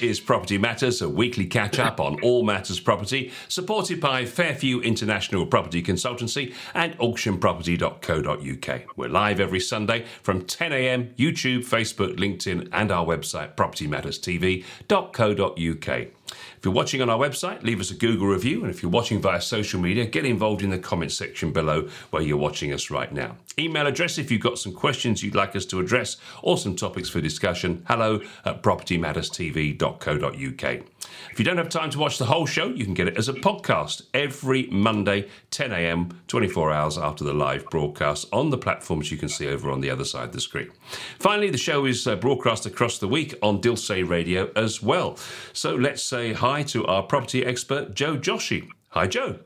[0.00, 5.46] Is Property Matters, a weekly catch up on all matters property, supported by Fairview International
[5.46, 8.96] Property Consultancy and auctionproperty.co.uk.
[8.96, 16.08] We're live every Sunday from 10am, YouTube, Facebook, LinkedIn, and our website, propertymatterstv.co.uk.
[16.58, 18.62] If you're watching on our website, leave us a Google review.
[18.62, 22.20] And if you're watching via social media, get involved in the comment section below where
[22.20, 23.36] you're watching us right now.
[23.56, 27.08] Email address if you've got some questions you'd like us to address or some topics
[27.08, 30.82] for discussion, hello at propertymatterstv.co.uk.
[31.30, 33.28] If you don't have time to watch the whole show, you can get it as
[33.28, 39.10] a podcast every Monday, 10 a.m., 24 hours after the live broadcast on the platforms
[39.10, 40.70] you can see over on the other side of the screen.
[41.18, 45.16] Finally, the show is uh, broadcast across the week on Dilsey Radio as well.
[45.52, 48.70] So let's say hi to our property expert, Joe Joshi.
[48.88, 49.40] Hi, Joe.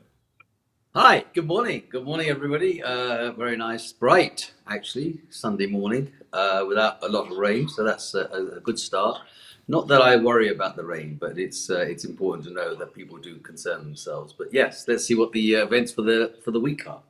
[0.95, 1.83] Hi, good morning.
[1.89, 2.81] Good morning, everybody.
[2.81, 7.67] Uh, very nice, bright, actually, Sunday morning uh, without a lot of rain.
[7.67, 9.19] So that's a, a good start.
[9.67, 12.93] Not that I worry about the rain, but it's uh, it's important to know that
[12.93, 14.31] people do concern themselves.
[14.31, 17.01] But yes, let's see what the uh, events for the for the week are.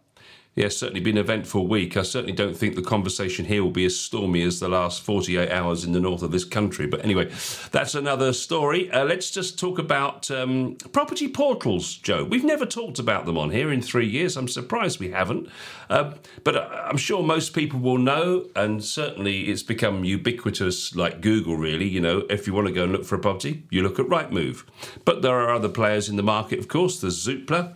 [0.55, 1.97] Yes, certainly been an eventful week.
[1.97, 5.49] I certainly don't think the conversation here will be as stormy as the last 48
[5.49, 6.85] hours in the north of this country.
[6.85, 7.31] But anyway,
[7.71, 8.91] that's another story.
[8.91, 12.23] Uh, let's just talk about um, property portals, Joe.
[12.23, 14.37] We've never talked about them on here in three years.
[14.37, 15.49] I'm surprised we haven't.
[15.89, 21.57] Uh, but I'm sure most people will know, and certainly it's become ubiquitous like Google,
[21.57, 21.87] really.
[21.87, 24.05] You know, if you want to go and look for a property, you look at
[24.05, 24.65] Rightmove.
[25.03, 27.01] But there are other players in the market, of course.
[27.01, 27.73] There's Zoopla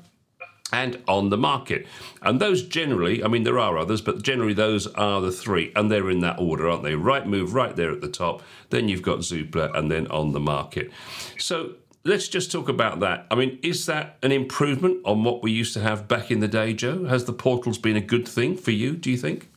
[0.71, 1.87] and on the market.
[2.21, 5.89] And those generally, I mean, there are others, but generally those are the three, and
[5.89, 6.93] they're in that order, aren't they?
[6.93, 10.91] Rightmove right there at the top, then you've got Zoopla, and then on the market.
[11.37, 13.27] So let's just talk about that.
[13.31, 16.47] I mean, is that an improvement on what we used to have back in the
[16.47, 17.05] day, Joe?
[17.05, 19.49] Has the portals been a good thing for you, do you think?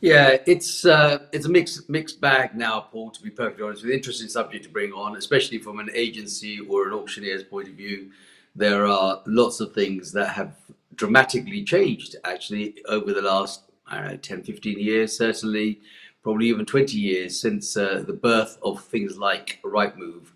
[0.00, 3.10] Yeah, it's uh, it's a mixed mixed bag now, Paul.
[3.10, 6.60] To be perfectly honest, with an interesting subject to bring on, especially from an agency
[6.60, 8.12] or an auctioneer's point of view
[8.58, 10.54] there are lots of things that have
[10.94, 15.80] dramatically changed actually over the last I don't know 10 15 years certainly
[16.22, 20.26] probably even 20 years since uh, the birth of things like Rightmove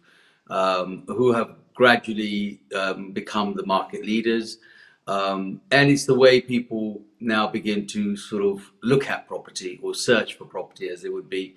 [0.48, 4.58] um, who have gradually um, become the market leaders.
[5.06, 9.94] Um, and it's the way people now begin to sort of look at property or
[9.94, 11.56] search for property as it would be.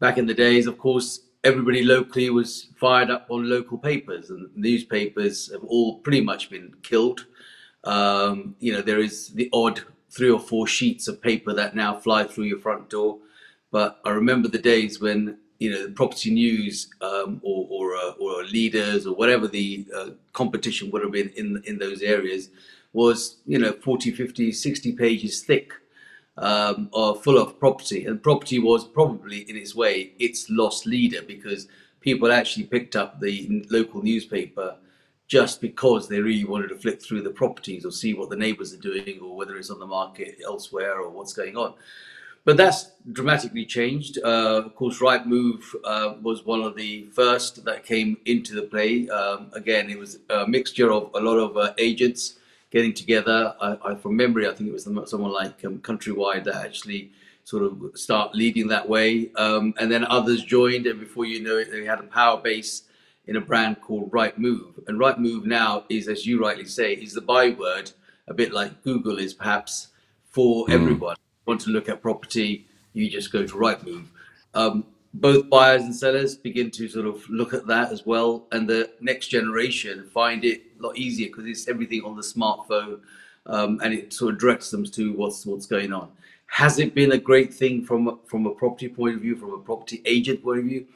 [0.00, 4.48] Back in the days of course everybody locally was fired up on local papers, and
[4.56, 7.26] newspapers have all pretty much been killed.
[7.84, 11.94] Um, you know, there is the odd three or four sheets of paper that now
[11.94, 13.18] fly through your front door.
[13.70, 18.10] But I remember the days when you know the property news um, or or, uh,
[18.20, 22.50] or leaders or whatever the uh, competition would have been in in those areas
[22.92, 25.72] was you know 40 50 60 pages thick
[26.36, 31.22] um, are full of property, and property was probably in its way its loss leader
[31.22, 31.68] because
[32.00, 34.76] people actually picked up the local newspaper
[35.26, 38.74] just because they really wanted to flick through the properties or see what the neighbors
[38.74, 41.72] are doing or whether it's on the market elsewhere or what's going on.
[42.44, 44.18] But that's dramatically changed.
[44.22, 49.08] Uh, of course, Rightmove uh, was one of the first that came into the play.
[49.08, 52.34] Um, again, it was a mixture of a lot of uh, agents
[52.74, 53.54] getting together.
[53.60, 57.12] I, I, from memory, I think it was someone like um, Countrywide that actually
[57.44, 61.56] sort of start leading that way, um, and then others joined, and before you know
[61.56, 62.82] it, they had a power base
[63.26, 64.86] in a brand called Rightmove.
[64.88, 67.92] And Rightmove now is, as you rightly say, is the byword,
[68.26, 69.88] a bit like Google is perhaps
[70.24, 70.72] for mm.
[70.72, 71.16] everyone.
[71.46, 74.06] Want to look at property, you just go to Rightmove.
[74.54, 74.84] Um,
[75.14, 78.90] both buyers and sellers begin to sort of look at that as well, and the
[79.00, 83.00] next generation find it a lot easier because it's everything on the smartphone,
[83.46, 86.10] um, and it sort of directs them to what's what's going on.
[86.46, 89.58] Has it been a great thing from from a property point of view, from a
[89.58, 90.86] property agent point of view?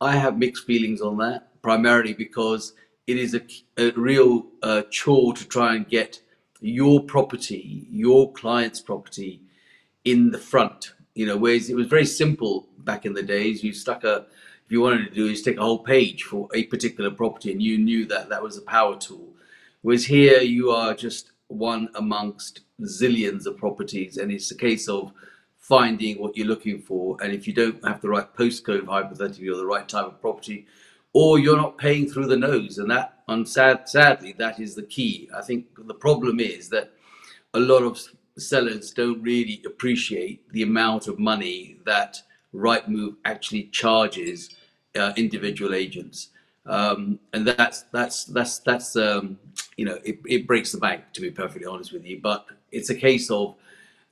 [0.00, 2.74] I have mixed feelings on that, primarily because
[3.06, 3.42] it is a,
[3.78, 6.20] a real uh, chore to try and get
[6.60, 9.40] your property, your client's property,
[10.04, 10.92] in the front.
[11.14, 13.62] You know, whereas it was very simple back in the days.
[13.62, 14.26] You stuck a,
[14.64, 17.62] if you wanted to do is take a whole page for a particular property, and
[17.62, 19.28] you knew that that was a power tool.
[19.82, 25.12] Whereas here you are just one amongst zillions of properties, and it's a case of
[25.58, 27.16] finding what you're looking for.
[27.22, 30.66] And if you don't have the right postcode, hypothetically, or the right type of property,
[31.12, 34.82] or you're not paying through the nose, and that, and sad, sadly, that is the
[34.82, 35.28] key.
[35.36, 36.92] I think the problem is that
[37.54, 38.00] a lot of
[38.38, 42.20] sellers don't really appreciate the amount of money that
[42.54, 44.50] Rightmove actually charges
[44.94, 46.28] uh, individual agents,
[46.66, 49.38] um, and that's that's that's that's um,
[49.76, 52.20] you know it, it breaks the bank to be perfectly honest with you.
[52.22, 53.56] But it's a case of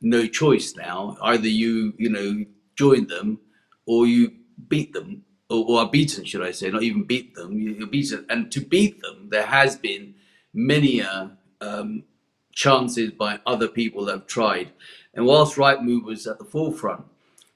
[0.01, 1.17] no choice now.
[1.23, 2.45] Either you you know
[2.77, 3.39] join them
[3.87, 4.33] or you
[4.69, 8.25] beat them or, or, are beaten, should I say, not even beat them, you're beaten.
[8.31, 10.15] And to beat them, there has been
[10.55, 11.29] many uh,
[11.61, 12.05] um,
[12.53, 14.71] chances by other people that have tried.
[15.15, 17.05] And whilst Rightmove was at the forefront,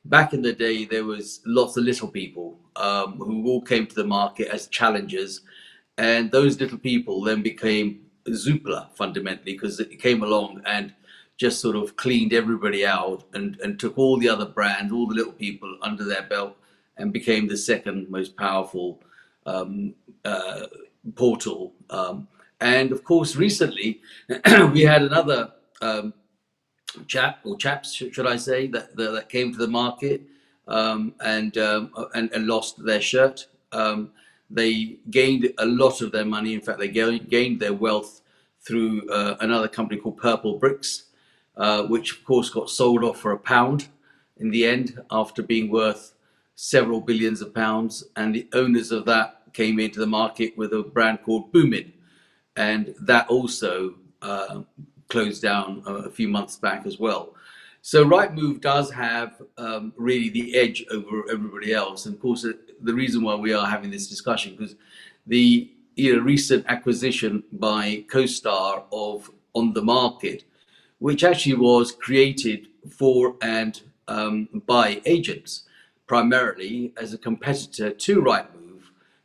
[0.05, 3.94] back in the day, there was lots of little people um, who all came to
[3.94, 5.41] the market as challengers.
[5.99, 10.93] And those little people then became Zoopla fundamentally because it came along and
[11.37, 15.14] just sort of cleaned everybody out and, and took all the other brands, all the
[15.14, 16.56] little people under their belt
[16.97, 19.00] and became the second most powerful
[19.47, 19.94] um,
[20.25, 20.67] uh,
[21.17, 21.73] portal.
[21.90, 22.29] Um,
[22.64, 24.00] and of course, recently
[24.72, 25.52] we had another
[25.82, 26.14] um,
[27.06, 30.22] chap or chaps, should I say, that that, came to the market
[30.66, 33.46] um, and, um, and, and lost their shirt.
[33.72, 34.12] Um,
[34.49, 36.55] they gained a lot of their money.
[36.55, 38.22] In fact, they gained their wealth
[38.66, 41.05] through uh, another company called Purple Bricks,
[41.58, 43.88] uh, which of course got sold off for a pound
[44.38, 46.14] in the end after being worth
[46.55, 48.05] several billions of pounds.
[48.16, 51.93] And the owners of that came into the market with a brand called Boomin,
[52.56, 54.62] and that also uh,
[55.09, 57.35] closed down a few months back as well.
[57.83, 62.47] So Rightmove does have um, really the edge over everybody else, and of course
[62.81, 64.75] the reason why we are having this discussion because
[65.27, 70.45] the you know, recent acquisition by CoStar of On the Market,
[70.99, 75.65] which actually was created for and um, by agents
[76.07, 78.63] primarily as a competitor to Rightmove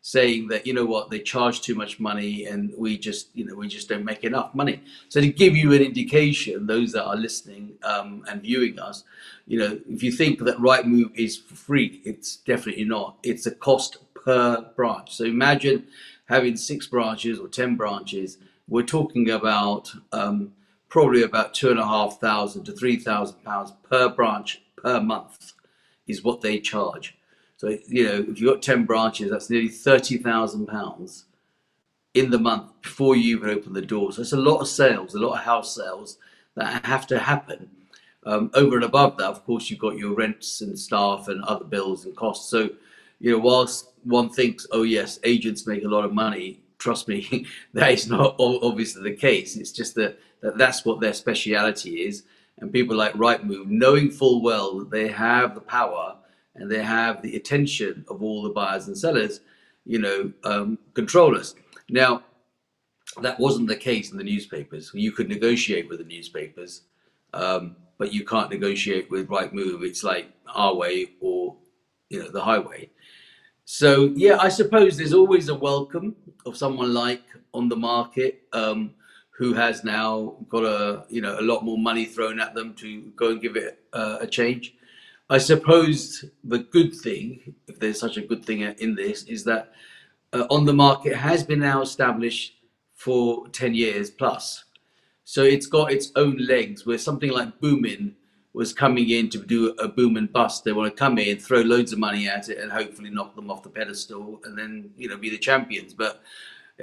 [0.10, 1.12] saying that you know what?
[1.12, 4.56] They charge too much money and we just you know we just don't make enough
[4.56, 4.82] money.
[5.08, 9.04] So to give you an indication those that are listening um, and viewing us
[9.46, 13.18] you know if you think that Rightmove is free it's definitely not.
[13.22, 15.16] It's a cost per branch.
[15.16, 15.86] So imagine
[16.26, 18.40] having six branches or ten branches.
[18.68, 20.54] We're talking about um,
[20.88, 25.54] probably about two and a half thousand to three thousand pounds per branch per month
[26.08, 27.19] is what they charge
[27.60, 31.24] so, you know, if you've got 10 branches, that's nearly £30,000
[32.14, 34.14] in the month before you even open the door.
[34.14, 36.20] So it's a lot of sales, a lot of house sales
[36.56, 37.70] that have to happen.
[38.26, 41.66] Um, over and above that, of course, you've got your rents and staff and other
[41.66, 42.50] bills and costs.
[42.50, 42.70] So,
[43.20, 47.46] you know, whilst one thinks, oh, yes, agents make a lot of money, trust me,
[47.74, 49.58] that is not obviously the case.
[49.58, 52.24] It's just that, that that's what their speciality is.
[52.60, 56.16] And people like Rightmove, knowing full well that they have the power
[56.56, 59.42] and they have the attention of all the buyers and sellers,
[59.86, 61.56] you know, um, control us.
[61.90, 62.24] Now,
[63.22, 64.92] that wasn't the case in the newspapers.
[64.94, 66.82] You could negotiate with the newspapers,
[67.34, 69.84] um, but you can't negotiate with Rightmove.
[69.84, 71.56] It's like our way or,
[72.10, 72.90] you know, the highway.
[73.72, 76.16] So yeah, I suppose there's always a welcome
[76.48, 77.22] of someone like
[77.54, 78.96] on the market um,
[79.30, 83.12] who has now got a you know a lot more money thrown at them to
[83.16, 84.74] go and give it uh, a change.
[85.30, 89.74] I suppose the good thing, if there's such a good thing in this, is that
[90.34, 92.56] uh, on the market has been now established
[92.96, 94.66] for 10 years plus.
[95.24, 98.16] So it's got its own legs where something like Boomin
[98.54, 100.64] was coming in to do a boom and bust.
[100.64, 103.52] They want to come in, throw loads of money at it, and hopefully knock them
[103.52, 105.94] off the pedestal, and then you know be the champions.
[105.94, 106.24] But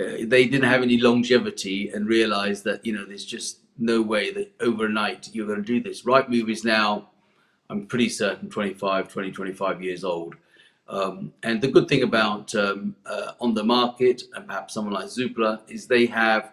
[0.01, 4.33] uh, they didn't have any longevity and realized that you know there's just no way
[4.33, 6.03] that overnight you're going to do this.
[6.03, 7.11] Rightmove is now
[7.71, 10.37] I'm pretty certain 25, 20, 25 years old.
[10.89, 15.07] Um, and the good thing about um, uh, on the market and perhaps someone like
[15.07, 16.53] Zoopla is they have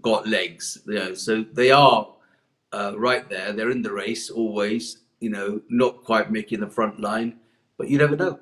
[0.00, 0.78] got legs.
[0.86, 2.08] You know, so they are
[2.72, 3.52] uh, right there.
[3.52, 4.98] They're in the race always.
[5.20, 7.38] You know, not quite making the front line,
[7.76, 8.40] but you never know.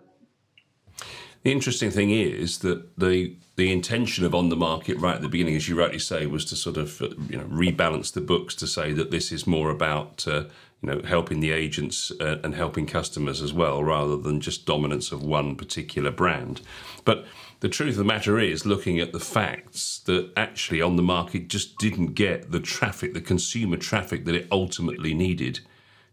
[1.42, 5.28] The interesting thing is that the the intention of on the market right at the
[5.28, 8.54] beginning, as you rightly say, was to sort of uh, you know rebalance the books
[8.56, 10.44] to say that this is more about uh,
[10.82, 15.12] you know helping the agents uh, and helping customers as well, rather than just dominance
[15.12, 16.60] of one particular brand.
[17.04, 17.26] But
[17.60, 21.48] the truth of the matter is, looking at the facts, that actually on the market
[21.48, 25.60] just didn't get the traffic, the consumer traffic that it ultimately needed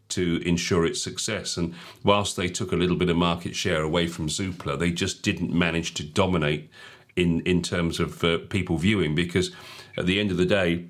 [0.09, 1.57] to ensure its success.
[1.57, 5.21] And whilst they took a little bit of market share away from Zoopla, they just
[5.21, 6.69] didn't manage to dominate
[7.15, 9.51] in in terms of uh, people viewing because
[9.97, 10.85] at the end of the day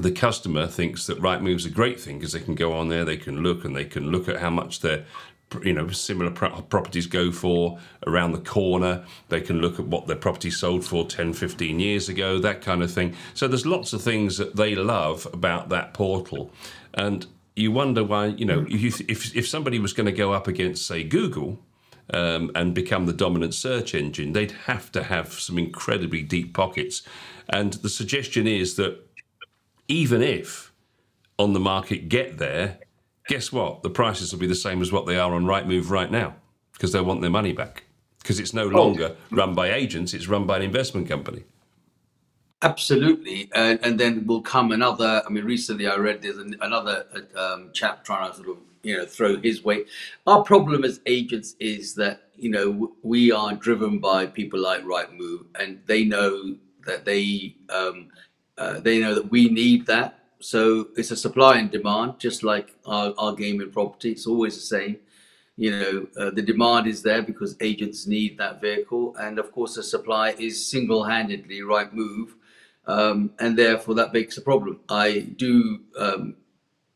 [0.00, 3.16] the customer thinks that Rightmove's a great thing because they can go on there, they
[3.16, 5.04] can look, and they can look at how much their
[5.62, 9.04] you know similar pro- properties go for around the corner.
[9.28, 12.82] They can look at what their property sold for 10 15 years ago that kind
[12.82, 13.14] of thing.
[13.34, 16.50] So there's lots of things that they love about that portal.
[16.94, 17.26] And
[17.56, 20.86] you wonder why you know if if, if somebody was going to go up against
[20.86, 21.58] say google
[22.12, 27.02] um, and become the dominant search engine, they'd have to have some incredibly deep pockets.
[27.50, 29.07] And the suggestion is that
[29.88, 30.72] even if
[31.38, 32.78] on the market get there,
[33.26, 33.82] guess what?
[33.82, 36.36] The prices will be the same as what they are on Rightmove right now
[36.72, 37.84] because they want their money back
[38.22, 41.44] because it's no longer run by agents; it's run by an investment company.
[42.60, 45.22] Absolutely, and, and then will come another.
[45.24, 48.96] I mean, recently I read there's an, another um, chap trying to sort of you
[48.96, 49.86] know throw his weight.
[50.26, 55.46] Our problem as agents is that you know we are driven by people like Rightmove,
[55.58, 58.08] and they know that they um,
[58.58, 60.18] uh, they know that we need that.
[60.40, 64.12] So it's a supply and demand, just like our, our gaming property.
[64.12, 64.98] It's always the same.
[65.56, 69.74] You know, uh, the demand is there because agents need that vehicle, and of course,
[69.74, 72.30] the supply is single-handedly Rightmove
[72.88, 74.80] um, and therefore that makes a problem.
[74.88, 76.34] I do, um,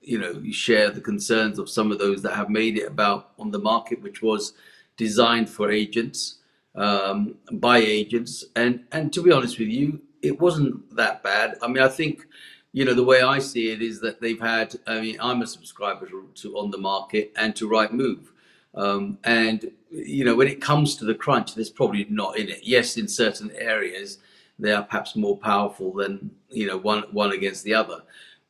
[0.00, 3.50] you know, share the concerns of some of those that have made it about on
[3.50, 4.54] the market, which was
[4.96, 6.38] designed for agents
[6.74, 11.56] um, by agents, and and to be honest with you, it wasn't that bad.
[11.62, 12.26] I mean, I think.
[12.74, 14.74] You know the way I see it is that they've had.
[14.86, 18.28] I mean, I'm a subscriber to, to on the market and to Rightmove,
[18.74, 22.60] um, and you know when it comes to the crunch, there's probably not in it.
[22.62, 24.20] Yes, in certain areas,
[24.58, 28.00] they are perhaps more powerful than you know one one against the other.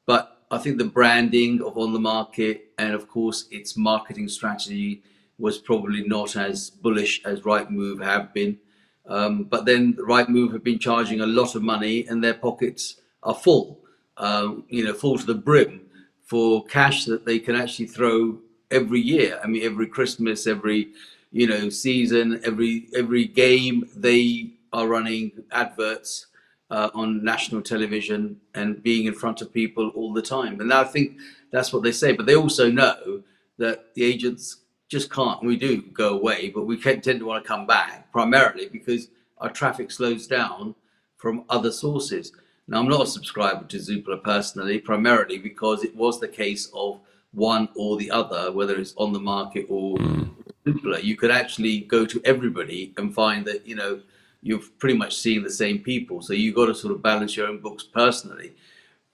[0.07, 5.03] But I think the branding of on the market and of course its marketing strategy
[5.39, 8.59] was probably not as bullish as Rightmove have been.
[9.07, 13.01] Um, but then the Rightmove have been charging a lot of money and their pockets
[13.23, 13.81] are full,
[14.17, 15.83] um, you know, full to the brim
[16.23, 18.39] for cash that they can actually throw
[18.71, 19.41] every year.
[19.43, 20.89] I mean, every Christmas, every
[21.31, 26.27] you know season, every every game they are running adverts
[26.71, 30.61] uh, on national television and being in front of people all the time.
[30.61, 31.19] And I think
[31.51, 32.13] that's what they say.
[32.13, 33.23] But they also know
[33.59, 34.57] that the agents
[34.93, 35.43] just can't.
[35.43, 39.09] We do go away, but we tend to want to come back primarily because
[39.39, 40.75] our traffic slows down
[41.17, 42.33] from other sources.
[42.69, 47.01] Now, I'm not a subscriber to Zoopla personally, primarily because it was the case of
[47.33, 50.29] one or the other, whether it's on the market or mm.
[50.67, 51.03] Zoopla.
[51.03, 54.03] You could actually go to everybody and find that, you know,
[54.43, 56.21] you've pretty much seen the same people.
[56.21, 58.53] So you've got to sort of balance your own books personally.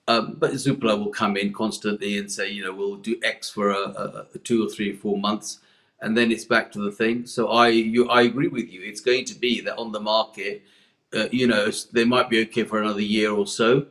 [0.08, 3.70] Um, but Zoopla will come in constantly and say, you know, we'll do X for
[3.70, 5.60] a, a, a, two or three or four months,
[6.00, 7.26] and then it's back to the thing.
[7.26, 8.82] So I, you, I agree with you.
[8.82, 10.62] It's going to be that on the market,
[11.14, 13.86] uh, you know, they might be okay for another year or so,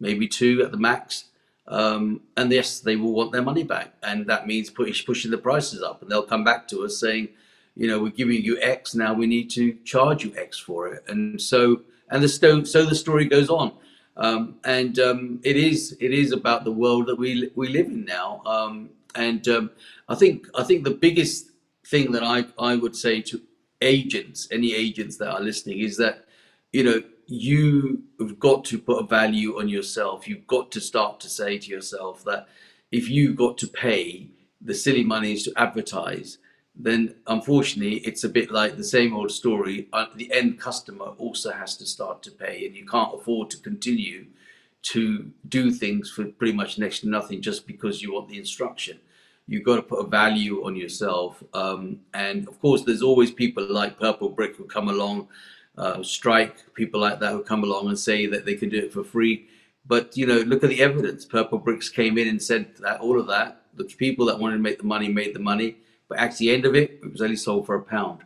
[0.00, 1.24] maybe two at the max.
[1.68, 5.38] Um, and yes, they will want their money back, and that means push, pushing the
[5.38, 7.28] prices up, and they'll come back to us saying,
[7.74, 11.04] you know, we're giving you X now, we need to charge you X for it.
[11.08, 13.72] And so, and the sto- so the story goes on.
[14.16, 18.04] Um, and um, it is it is about the world that we we live in
[18.04, 18.42] now.
[18.46, 19.70] Um, and um,
[20.08, 21.50] I think I think the biggest
[21.86, 23.40] thing that I I would say to
[23.80, 26.24] agents, any agents that are listening, is that
[26.72, 30.28] you know you have got to put a value on yourself.
[30.28, 32.46] You've got to start to say to yourself that
[32.92, 36.38] if you've got to pay the silly monies to advertise,
[36.74, 39.88] then unfortunately it's a bit like the same old story.
[39.92, 43.58] Uh, the end customer also has to start to pay, and you can't afford to
[43.58, 44.26] continue
[44.92, 49.00] to do things for pretty much next to nothing just because you want the instruction.
[49.46, 51.42] You've got to put a value on yourself.
[51.54, 55.28] Um, and of course, there's always people like Purple Brick who come along,
[55.78, 58.92] uh, Strike, people like that who come along and say that they can do it
[58.92, 59.48] for free.
[59.86, 61.24] But you know, look at the evidence.
[61.24, 63.62] Purple Bricks came in and said that all of that.
[63.74, 65.76] The people that wanted to make the money made the money
[66.08, 68.20] but at the end of it, it was only sold for a pound.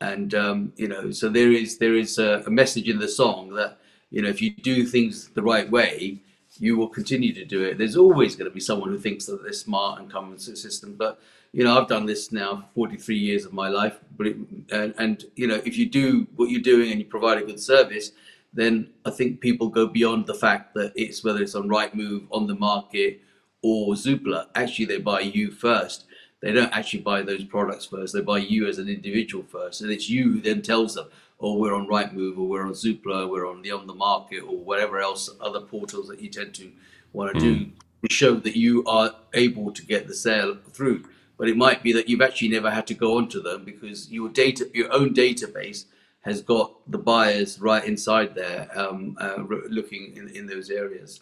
[0.00, 3.50] And um, you know, so there is there is a, a, message in the song
[3.54, 3.78] that
[4.10, 6.22] you know if you do things the right way,
[6.60, 7.78] you will continue to do it.
[7.78, 11.20] There's always going to be someone who thinks that they're smart and common system, but
[11.52, 14.36] you know, I've done this now for 43 years of my life, but it,
[14.70, 17.58] and, and you know, if you do what you're doing and you provide a good
[17.58, 18.12] service,
[18.52, 22.46] then I think people go beyond the fact that it's whether it's on Rightmove, on
[22.46, 23.20] the market,
[23.62, 24.46] or Zoopla.
[24.54, 26.04] Actually, they buy you first
[26.40, 28.14] they don't actually buy those products first.
[28.14, 31.06] They buy you as an individual first, and it's you who then tells them,
[31.40, 34.58] "Oh, we're on Rightmove, or we're on Zoopla, we're on the on the market, or
[34.58, 36.70] whatever else other portals that you tend to
[37.12, 37.42] want to mm.
[37.42, 37.70] do
[38.06, 41.04] to show that you are able to get the sale through."
[41.36, 44.28] But it might be that you've actually never had to go onto them because your
[44.28, 45.86] data, your own database,
[46.22, 51.20] has got the buyers right inside there, um, uh, looking in, in those areas.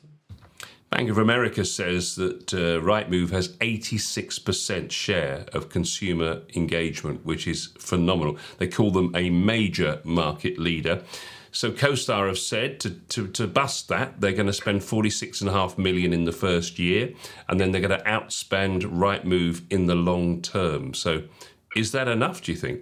[0.90, 7.68] Bank of America says that uh, Rightmove has 86% share of consumer engagement, which is
[7.78, 8.38] phenomenal.
[8.57, 11.02] They call them a major market leader.
[11.50, 16.12] So CoStar have said to, to, to bust that, they're going to spend 46.5 million
[16.12, 17.12] in the first year,
[17.49, 20.95] and then they're going to outspend Rightmove in the long term.
[20.95, 21.25] So
[21.76, 22.80] is that enough, do you think?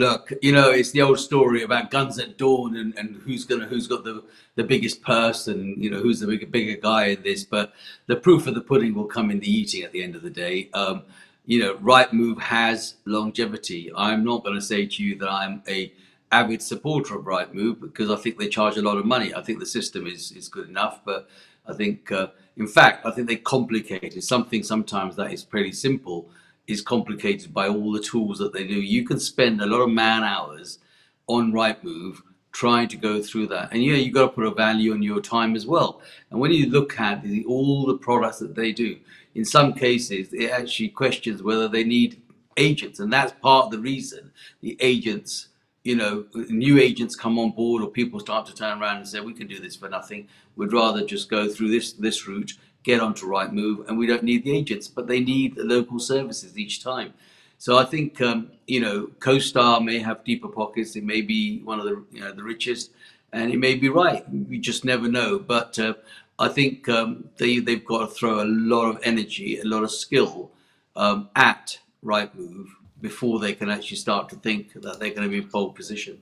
[0.00, 3.66] Look, you know, it's the old story about guns at dawn and, and who's gonna
[3.66, 4.24] who's got the,
[4.56, 7.44] the biggest purse and you know who's the bigger bigger guy in this.
[7.44, 7.74] But
[8.06, 10.30] the proof of the pudding will come in the eating at the end of the
[10.30, 10.70] day.
[10.72, 11.02] Um,
[11.44, 13.90] you know, Rightmove has longevity.
[13.94, 15.92] I'm not going to say to you that I'm a
[16.32, 19.34] avid supporter of Rightmove because I think they charge a lot of money.
[19.34, 21.28] I think the system is is good enough, but
[21.66, 24.22] I think, uh, in fact, I think they complicate.
[24.24, 26.30] Something sometimes that is pretty simple
[26.70, 28.74] is complicated by all the tools that they do.
[28.74, 30.78] You can spend a lot of man hours
[31.26, 32.18] on Rightmove
[32.52, 33.72] trying to go through that.
[33.72, 36.00] And yeah, you've got to put a value on your time as well.
[36.30, 38.98] And when you look at the, all the products that they do,
[39.34, 42.20] in some cases, it actually questions whether they need
[42.56, 43.00] agents.
[43.00, 45.48] And that's part of the reason the agents,
[45.84, 49.20] you know, new agents come on board or people start to turn around and say,
[49.20, 50.28] we can do this for nothing.
[50.56, 54.44] We'd rather just go through this, this route, get onto Rightmove, and we don't need
[54.44, 57.14] the agents, but they need the local services each time.
[57.58, 60.96] So I think um, you know CoStar may have deeper pockets.
[60.96, 62.90] It may be one of the you know the richest,
[63.32, 64.24] and it may be right.
[64.30, 65.38] We just never know.
[65.38, 65.94] But uh,
[66.38, 69.90] I think um, they they've got to throw a lot of energy, a lot of
[69.90, 70.50] skill
[70.96, 72.68] um, at Rightmove
[73.00, 76.20] before they can actually start to think that they're going to be in pole position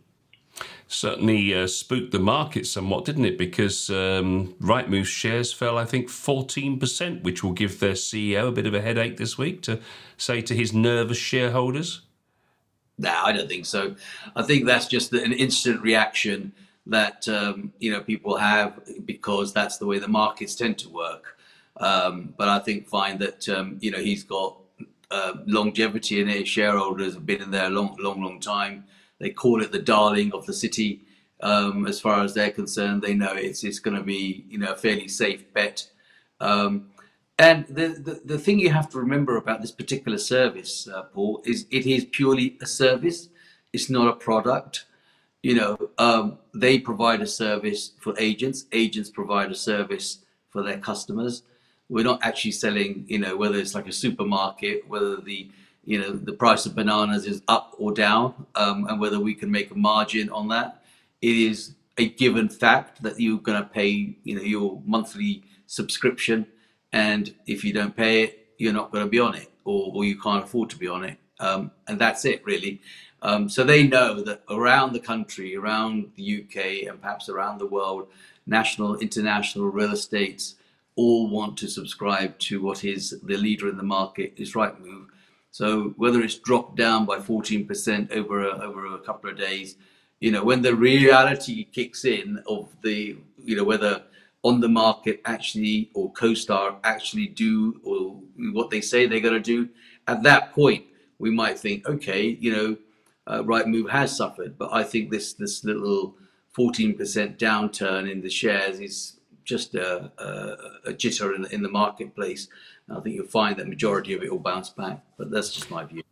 [0.87, 3.38] certainly uh, spooked the market somewhat, didn't it?
[3.38, 8.67] Because um, Rightmove shares fell, I think, 14%, which will give their CEO a bit
[8.67, 9.81] of a headache this week to
[10.17, 12.03] say to his nervous shareholders.
[12.99, 13.95] No, I don't think so.
[14.35, 16.53] I think that's just an instant reaction
[16.87, 21.37] that um, you know people have because that's the way the markets tend to work.
[21.77, 24.57] Um, but I think find that um, you know he's got
[25.11, 28.85] uh, longevity in his shareholders have been in there a long, long, long time.
[29.19, 31.03] They call it the darling of the city.
[31.41, 34.73] Um, as far as they're concerned, they know it's it's going to be you know
[34.73, 35.89] a fairly safe bet.
[36.41, 36.91] Um,
[37.39, 41.41] and the, the, the thing you have to remember about this particular service, uh, Paul,
[41.45, 43.29] is it is purely a service.
[43.73, 44.87] It's not a product.
[45.43, 48.65] You know, um, they provide a service for agents.
[48.73, 50.19] Agents provide a service
[50.51, 51.45] for their customers.
[51.88, 55.51] We're not actually selling, you know, whether it's like a supermarket, whether the
[55.88, 59.51] you know the price of bananas is up or down, um, and whether we can
[59.51, 60.83] make a margin on that.
[61.22, 66.46] It is a given fact that you're going to pay, you know, your monthly subscription,
[66.92, 70.05] and if you don't pay it, you're not going to be on it, or, or
[70.05, 72.83] you can't afford to be on it, um, and that's it really.
[73.22, 77.66] Um, so they know that around the country, around the UK, and perhaps around the
[77.66, 78.09] world,
[78.46, 80.57] national, international real estates
[80.96, 85.07] all want to subscribe to what is the leader in the market is Rightmove
[85.59, 89.75] so whether it's dropped down by 14% over a, over a couple of days,
[90.21, 94.05] you know, when the reality kicks in of the, you know, whether
[94.44, 98.21] on the market actually or CoStar actually do or
[98.53, 99.68] what they say they're going to do,
[100.07, 100.85] at that point
[101.18, 102.77] we might think, okay, you know,
[103.27, 106.14] uh, Rightmove has suffered, but I think this this little
[106.57, 112.47] 14% downturn in the shares is just a, a, a jitter in, in the marketplace.
[112.90, 115.85] I think you'll find that majority of it will bounce back, but that's just my
[115.85, 116.03] view.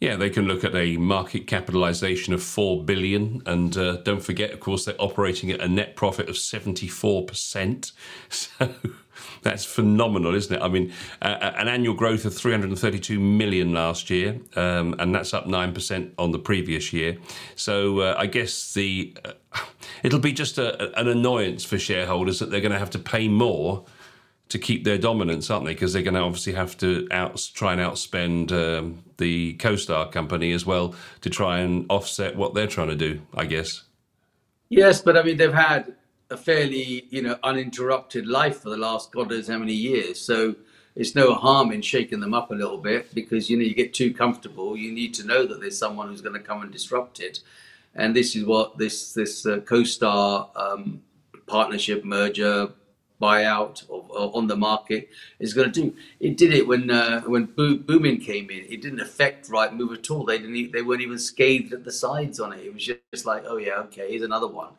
[0.00, 3.42] Yeah, they can look at a market capitalization of 4 billion.
[3.46, 7.92] And uh, don't forget, of course, they're operating at a net profit of 74%.
[8.28, 8.68] So
[9.42, 10.62] that's phenomenal, isn't it?
[10.62, 15.46] I mean, uh, an annual growth of 332 million last year, um, and that's up
[15.46, 17.16] 9% on the previous year.
[17.54, 19.60] So uh, I guess the uh,
[20.02, 23.28] it'll be just a, an annoyance for shareholders that they're going to have to pay
[23.28, 23.86] more
[24.48, 25.74] to keep their dominance, aren't they?
[25.74, 30.52] Because they're going to obviously have to out try and outspend um, the CoStar company
[30.52, 33.20] as well to try and offset what they're trying to do.
[33.34, 33.82] I guess.
[34.68, 35.94] Yes, but I mean they've had
[36.30, 40.54] a fairly you know uninterrupted life for the last god knows how many years, so
[40.94, 43.94] it's no harm in shaking them up a little bit because you know you get
[43.94, 44.76] too comfortable.
[44.76, 47.40] You need to know that there's someone who's going to come and disrupt it,
[47.94, 51.02] and this is what this this uh, CoStar um,
[51.46, 52.70] partnership merger
[53.20, 55.96] buyout of, on the market is going to do.
[56.20, 58.64] It did it when uh, when Bo- Boomin came in.
[58.68, 60.24] It didn't affect Rightmove at all.
[60.24, 60.72] They didn't.
[60.72, 62.64] They weren't even scathed at the sides on it.
[62.64, 64.70] It was just like, oh yeah, okay, here's another one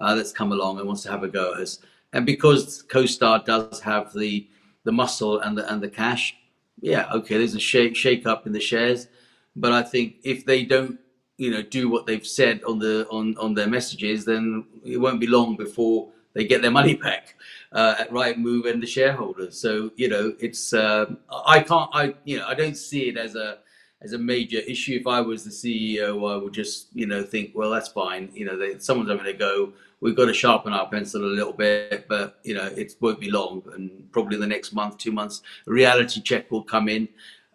[0.00, 1.78] uh, that's come along and wants to have a go at us.
[2.12, 4.46] And because CoStar does have the
[4.84, 6.36] the muscle and the and the cash,
[6.80, 9.08] yeah, okay, there's a shake shake up in the shares.
[9.56, 10.98] But I think if they don't
[11.36, 15.20] you know do what they've said on the on on their messages then it won't
[15.20, 17.34] be long before they get their money back
[17.74, 19.60] uh, at Rightmove and the shareholders.
[19.60, 23.34] So you know, it's um, I can't I you know I don't see it as
[23.34, 23.58] a
[24.00, 24.98] as a major issue.
[25.00, 28.30] If I was the CEO, I would just you know think, well, that's fine.
[28.32, 29.72] You know, they, someone's having to go.
[30.00, 33.30] We've got to sharpen our pencil a little bit, but you know, it won't be
[33.30, 37.08] long, and probably the next month, two months, a reality check will come in,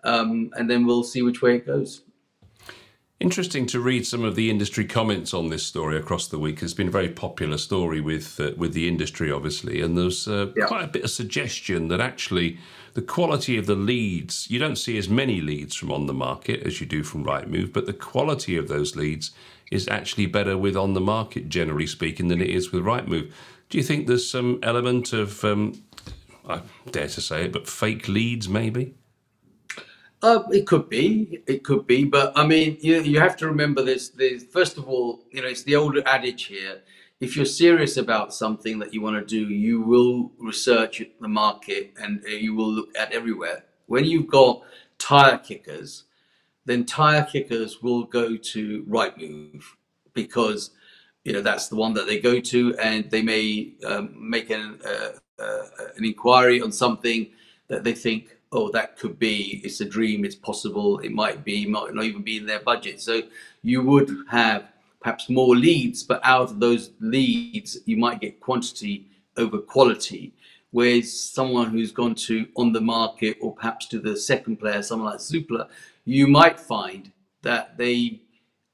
[0.03, 2.01] um, and then we'll see which way it goes.
[3.19, 6.63] Interesting to read some of the industry comments on this story across the week.
[6.63, 10.53] It's been a very popular story with uh, with the industry, obviously, and there's uh,
[10.55, 10.67] yeah.
[10.67, 12.59] quite a bit of suggestion that actually
[12.93, 16.65] the quality of the leads you don't see as many leads from on the market
[16.65, 19.31] as you do from Rightmove, but the quality of those leads
[19.69, 23.29] is actually better with on the market, generally speaking, than it is with Rightmove.
[23.67, 25.83] Do you think there's some element of, um,
[26.47, 28.93] I dare to say it, but fake leads maybe?
[30.21, 33.81] Uh, it could be, it could be, but I mean, you you have to remember
[33.81, 34.11] this.
[34.51, 36.81] First of all, you know, it's the old adage here.
[37.21, 41.93] If you're serious about something that you want to do, you will research the market
[42.01, 43.63] and uh, you will look at everywhere.
[43.87, 44.61] When you've got
[44.97, 46.03] tire kickers,
[46.65, 49.63] then tire kickers will go to Rightmove
[50.13, 50.71] because
[51.23, 54.79] you know that's the one that they go to, and they may um, make an
[54.85, 55.63] uh, uh,
[55.95, 57.31] an inquiry on something
[57.69, 61.67] that they think oh, that could be, it's a dream, it's possible, it might be,
[61.67, 62.99] might not even be in their budget.
[62.99, 63.21] So
[63.61, 64.69] you would have
[65.01, 69.07] perhaps more leads, but out of those leads, you might get quantity
[69.37, 70.33] over quality.
[70.71, 75.11] Whereas someone who's gone to on the market or perhaps to the second player, someone
[75.11, 75.67] like Zoopla,
[76.05, 78.21] you might find that they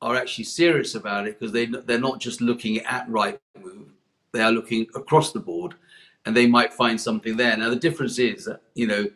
[0.01, 3.87] are actually serious about it because they they're not just looking at right move,
[4.33, 5.75] they are looking across the board,
[6.25, 7.55] and they might find something there.
[7.55, 9.07] Now the difference is that you know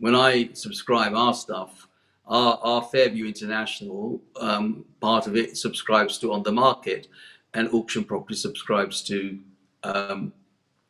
[0.00, 1.88] when I subscribe our stuff,
[2.26, 7.08] our, our Fairview International um, part of it subscribes to On the Market,
[7.54, 9.38] and Auction Property subscribes to
[9.82, 10.32] um,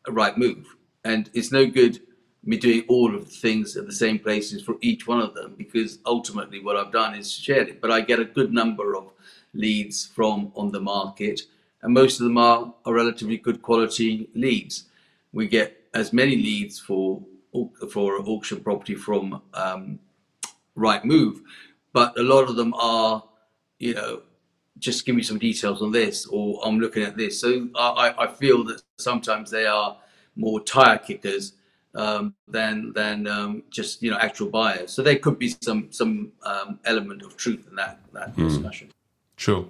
[0.07, 0.67] Rightmove.
[1.05, 2.01] And it's no good
[2.45, 5.55] me doing all of the things at the same places for each one of them
[5.59, 7.81] because ultimately what I've done is shared it.
[7.81, 9.11] But I get a good number of
[9.55, 11.43] leads from On the Market,
[11.83, 14.85] and most of them are, are relatively good quality leads.
[15.33, 17.23] We get as many leads for
[17.91, 19.99] for auction property from um,
[20.77, 21.41] Rightmove,
[21.93, 23.25] but a lot of them are,
[23.79, 24.23] you know,
[24.79, 27.41] just give me some details on this, or I'm looking at this.
[27.41, 29.97] So I, I feel that sometimes they are
[30.37, 31.55] more tire kickers
[31.95, 34.93] um, than than um, just you know actual buyers.
[34.93, 38.49] So there could be some some um, element of truth in that that mm.
[38.49, 38.91] discussion.
[39.37, 39.67] Sure.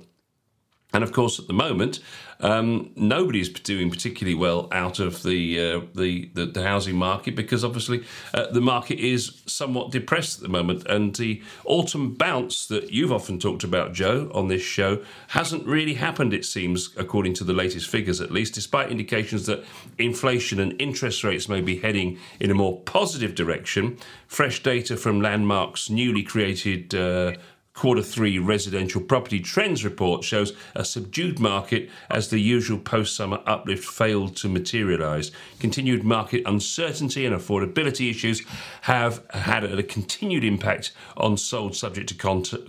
[0.93, 2.01] And of course, at the moment,
[2.41, 7.63] um, nobody's doing particularly well out of the, uh, the, the, the housing market because
[7.63, 12.91] obviously uh, the market is somewhat depressed at the moment, and the autumn bounce that
[12.91, 16.33] you've often talked about, Joe, on this show hasn't really happened.
[16.33, 19.65] It seems, according to the latest figures, at least, despite indications that
[19.99, 23.99] inflation and interest rates may be heading in a more positive direction.
[24.27, 26.95] Fresh data from Landmark's newly created.
[26.95, 27.33] Uh,
[27.79, 33.41] quarter three residential property trends report shows a subdued market as the usual post summer
[33.47, 35.31] uplift failed to materialise.
[35.61, 38.43] Continued market uncertainty and affordability issues
[38.83, 42.15] have had a continued impact on sold subject to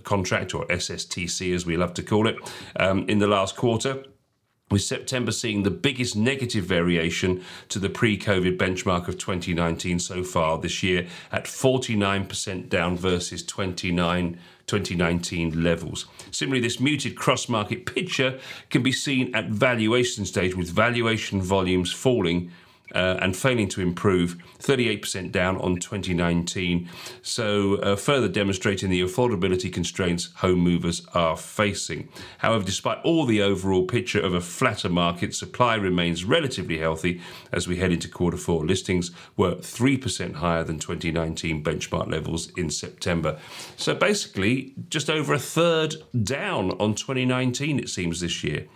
[0.04, 2.36] contract, or SSTC as we love to call it,
[2.76, 4.04] um, in the last quarter
[4.70, 10.22] with September seeing the biggest negative variation to the pre COVID benchmark of 2019 so
[10.22, 14.38] far this year at 49% down versus 29
[14.70, 16.06] 2019 levels.
[16.30, 18.38] Similarly, this muted cross market picture
[18.70, 22.50] can be seen at valuation stage with valuation volumes falling
[22.94, 26.88] uh, and failing to improve, 38% down on 2019.
[27.22, 32.08] So, uh, further demonstrating the affordability constraints home movers are facing.
[32.38, 37.20] However, despite all the overall picture of a flatter market, supply remains relatively healthy
[37.52, 38.64] as we head into quarter four.
[38.64, 43.38] Listings were 3% higher than 2019 benchmark levels in September.
[43.76, 48.66] So, basically, just over a third down on 2019, it seems, this year.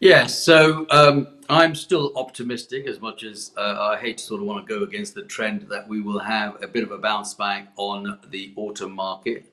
[0.00, 4.46] Yeah, so um, I'm still optimistic as much as uh, I hate to sort of
[4.46, 7.34] want to go against the trend that we will have a bit of a bounce
[7.34, 9.52] back on the autumn market.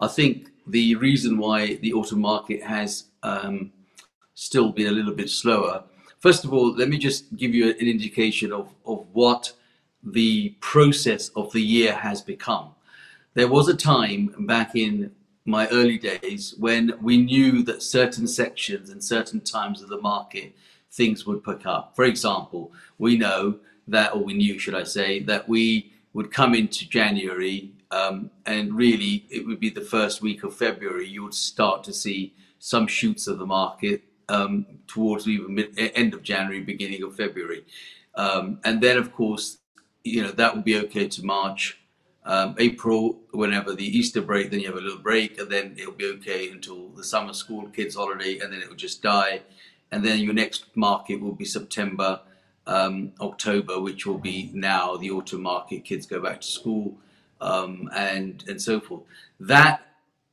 [0.00, 3.72] I think the reason why the autumn market has um,
[4.32, 5.84] still been a little bit slower,
[6.18, 9.52] first of all, let me just give you an indication of, of what
[10.02, 12.70] the process of the year has become.
[13.34, 15.12] There was a time back in
[15.44, 20.54] my early days when we knew that certain sections and certain times of the market
[20.90, 21.94] things would pick up.
[21.94, 26.54] For example, we know that, or we knew, should I say, that we would come
[26.54, 31.34] into January um, and really it would be the first week of February you would
[31.34, 36.60] start to see some shoots of the market um, towards even mid, end of January,
[36.60, 37.64] beginning of February.
[38.14, 39.58] Um, and then, of course,
[40.02, 41.78] you know, that would be okay to March
[42.24, 45.92] um, April, whenever the Easter break, then you have a little break, and then it'll
[45.92, 49.42] be okay until the summer school kids holiday, and then it will just die.
[49.92, 52.20] And then your next market will be September,
[52.66, 55.84] um, October, which will be now the autumn market.
[55.84, 56.96] Kids go back to school,
[57.40, 59.02] um, and and so forth.
[59.38, 59.82] That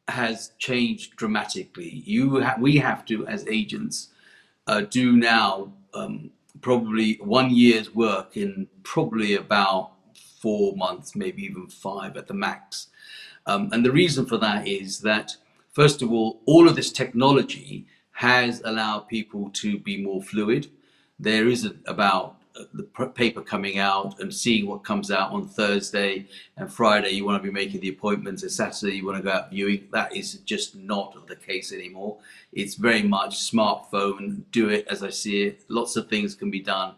[0.07, 2.03] has changed dramatically.
[2.05, 4.09] You ha- we have to, as agents,
[4.67, 9.91] uh, do now um, probably one year's work in probably about
[10.41, 12.87] four months, maybe even five at the max.
[13.45, 15.35] Um, and the reason for that is that,
[15.71, 20.67] first of all, all of this technology has allowed people to be more fluid.
[21.19, 22.37] There isn't about
[22.73, 26.27] the paper coming out and seeing what comes out on Thursday
[26.57, 29.31] and Friday, you want to be making the appointments, and Saturday, you want to go
[29.31, 29.87] out viewing.
[29.91, 32.17] That is just not the case anymore.
[32.51, 35.63] It's very much smartphone, do it as I see it.
[35.69, 36.93] Lots of things can be done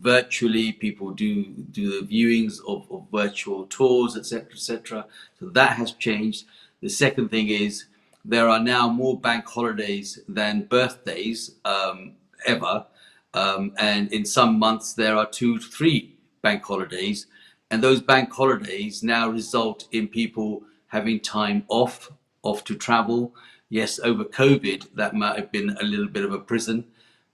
[0.00, 0.72] virtually.
[0.72, 5.06] People do do the viewings of, of virtual tours, etc., etc.
[5.38, 6.46] So that has changed.
[6.80, 7.86] The second thing is
[8.24, 12.12] there are now more bank holidays than birthdays um,
[12.46, 12.86] ever
[13.34, 17.26] um, and in some months, there are two to three bank holidays.
[17.70, 22.10] And those bank holidays now result in people having time off,
[22.42, 23.34] off to travel.
[23.68, 26.86] Yes, over COVID, that might have been a little bit of a prison.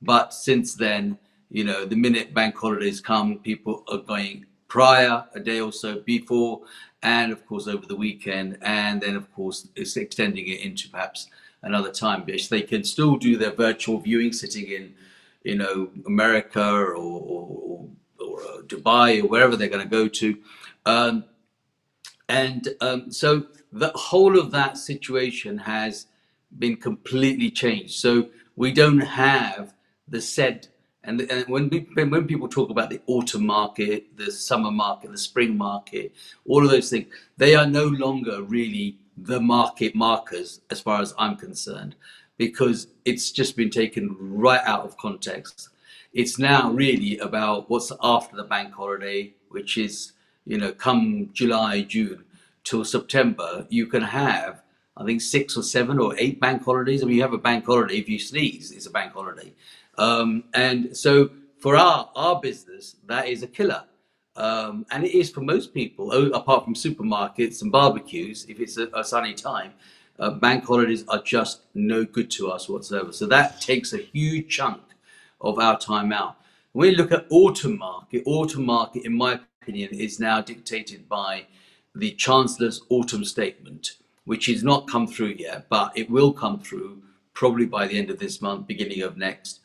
[0.03, 1.19] But since then,
[1.55, 6.01] you know, the minute bank holidays come, people are going prior, a day or so
[6.01, 6.63] before,
[7.03, 8.59] and of course over the weekend.
[8.61, 11.29] And then, of course, it's extending it into perhaps
[11.63, 12.25] another time.
[12.27, 14.95] But they can still do their virtual viewing sitting in
[15.45, 17.89] you know, America or, or,
[18.19, 20.39] or uh, Dubai or wherever they're going to go to.
[20.87, 21.25] Um,
[22.29, 26.07] and um, so the whole of that situation has
[26.59, 27.95] been completely changed.
[27.95, 29.75] So we don't have
[30.09, 30.69] the said,
[31.05, 35.57] and, and when, when people talk about the autumn market, the summer market, the spring
[35.57, 36.15] market,
[36.47, 41.15] all of those things, they are no longer really the market markers as far as
[41.19, 41.95] I'm concerned
[42.37, 45.69] because it's just been taken right out of context.
[46.13, 50.13] It's now really about what's after the bank holiday, which is,
[50.45, 52.25] you know, come July, June
[52.65, 54.63] till September, you can have,
[54.97, 57.03] I think, six or seven or eight bank holidays.
[57.03, 59.53] I mean, you have a bank holiday if you sneeze, it's a bank holiday.
[59.99, 63.85] Um, and so for our, our business, that is a killer.
[64.37, 68.89] Um, and it is for most people, apart from supermarkets and barbecues, if it's a,
[68.93, 69.73] a sunny time
[70.19, 73.13] uh, bank holidays are just no good to us whatsoever.
[73.13, 74.83] So that takes a huge chunk
[75.41, 76.37] of our time out.
[76.73, 81.47] When we look at autumn market, autumn market, in my opinion, is now dictated by
[81.95, 87.03] the Chancellor's autumn statement, which has not come through yet, but it will come through
[87.33, 89.61] probably by the end of this month, beginning of next.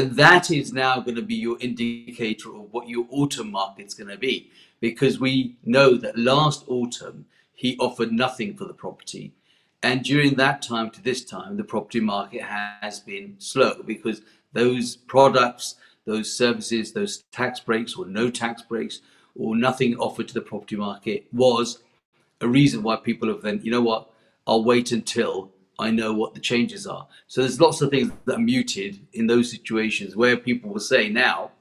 [0.00, 4.18] That is now going to be your indicator of what your autumn market's going to
[4.18, 9.32] be, because we know that last autumn he offered nothing for the property.
[9.82, 14.96] And during that time to this time, the property market has been slow because those
[14.96, 19.00] products, those services, those tax breaks or no tax breaks
[19.36, 21.78] or nothing offered to the property market was
[22.40, 24.10] a reason why people have then, you know what,
[24.46, 27.06] I'll wait until I know what the changes are.
[27.26, 31.08] So there's lots of things that are muted in those situations where people will say
[31.08, 31.52] now,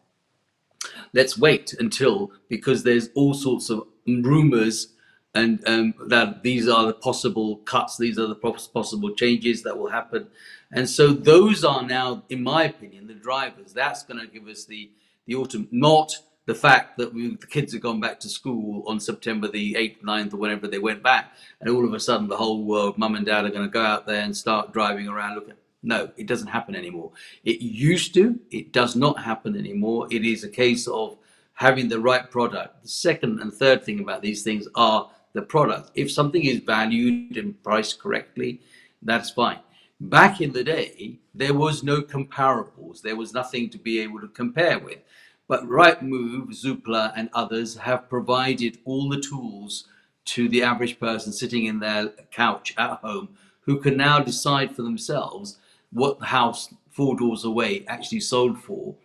[1.13, 4.93] let's wait until because there's all sorts of rumors
[5.36, 9.89] and um, that these are the possible cuts, these are the possible changes that will
[9.89, 10.27] happen.
[10.71, 13.73] And so those are now, in my opinion, the drivers.
[13.73, 14.89] That's going to give us the,
[15.27, 18.99] the autumn, not the fact that we, the kids have gone back to school on
[18.99, 22.38] September the 8th, 9th, or whenever they went back, and all of a sudden the
[22.38, 25.36] whole world, mum and dad, are going to go out there and start driving around
[25.36, 25.55] looking.
[25.83, 27.12] No, it doesn't happen anymore.
[27.43, 30.07] It used to, it does not happen anymore.
[30.10, 31.17] It is a case of
[31.53, 32.81] having the right product.
[32.83, 35.91] The second and third thing about these things are the product.
[35.95, 38.62] If something is valued and priced correctly,
[39.01, 39.60] that's fine.
[39.99, 43.01] Back in the day, there was no comparables.
[43.01, 44.99] There was nothing to be able to compare with.
[45.47, 49.86] But Rightmove, Zoopla, and others have provided all the tools
[50.25, 53.29] to the average person sitting in their couch at home
[53.62, 55.57] who can now decide for themselves
[55.91, 58.95] what the house four doors away actually sold for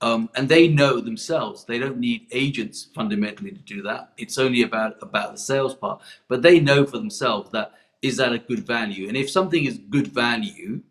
[0.00, 1.64] um, and they know themselves.
[1.64, 4.12] They don't need agents fundamentally to do that.
[4.16, 6.00] It's only about about the sales part.
[6.28, 9.08] But they know for themselves that is that a good value.
[9.08, 10.82] And if something is good value,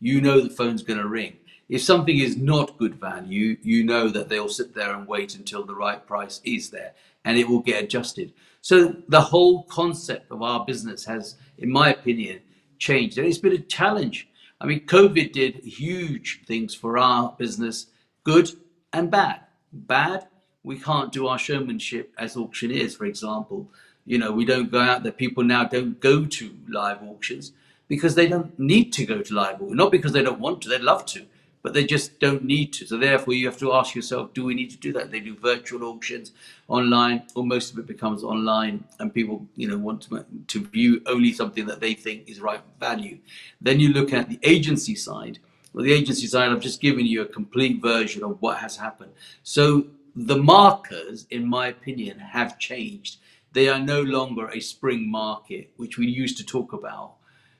[0.00, 1.36] you know the phone's going to ring.
[1.68, 5.64] If something is not good value, you know that they'll sit there and wait until
[5.64, 6.92] the right price is there,
[7.24, 8.32] and it will get adjusted.
[8.60, 12.40] So the whole concept of our business has, in my opinion,
[12.78, 14.28] changed, and it's been a challenge.
[14.60, 17.86] I mean, COVID did huge things for our business
[18.24, 18.50] good
[18.92, 19.40] and bad.
[19.72, 20.26] Bad,
[20.62, 23.70] we can't do our showmanship as auctioneers, for example.
[24.04, 25.12] You know, we don't go out there.
[25.12, 27.52] People now don't go to live auctions
[27.88, 29.74] because they don't need to go to live auctions.
[29.74, 31.26] Not because they don't want to, they'd love to,
[31.66, 32.86] but they just don't need to.
[32.86, 35.10] So therefore, you have to ask yourself, do we need to do that?
[35.10, 36.30] They do virtual auctions
[36.68, 41.02] online, or most of it becomes online, and people, you know, want to, to view
[41.06, 43.18] only something that they think is right value.
[43.60, 45.40] Then you look at the agency side.
[45.72, 49.10] Well, the agency side, I've just given you a complete version of what has happened.
[49.42, 53.16] So the markers, in my opinion, have changed.
[53.54, 57.14] They are no longer a spring market, which we used to talk about.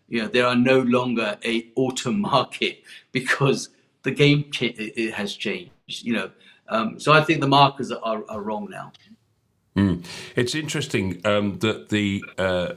[0.09, 3.71] You know, they are no longer a autumn market because
[4.07, 5.73] the game cha- it has changed.
[5.87, 6.31] You know,
[6.69, 8.93] um, so I think the markers are, are wrong now.
[9.77, 10.07] Mm.
[10.35, 12.75] It's interesting um, that the uh,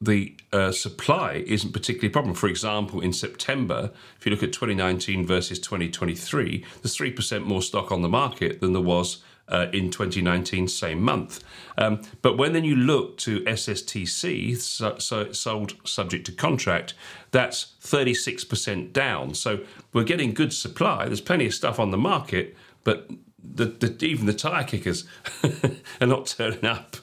[0.00, 2.34] the uh, supply isn't particularly a problem.
[2.34, 7.90] For example, in September, if you look at 2019 versus 2023, there's 3% more stock
[7.90, 11.42] on the market than there was uh, in 2019, same month.
[11.76, 16.94] Um, but when then you look to SSTC, so, so sold subject to contract,
[17.30, 19.34] that's 36% down.
[19.34, 19.60] So
[19.92, 21.06] we're getting good supply.
[21.06, 23.10] There's plenty of stuff on the market, but
[23.42, 25.04] the, the, even the tire kickers
[26.00, 26.96] are not turning up.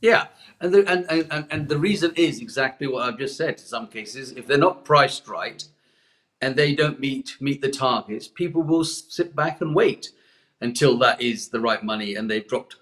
[0.00, 0.26] Yeah,
[0.60, 3.54] and the, and, and, and the reason is exactly what I've just said.
[3.54, 5.64] In some cases, if they're not priced right
[6.40, 10.10] and they don't meet meet the targets, people will sit back and wait
[10.60, 12.76] until that is the right money and they've dropped.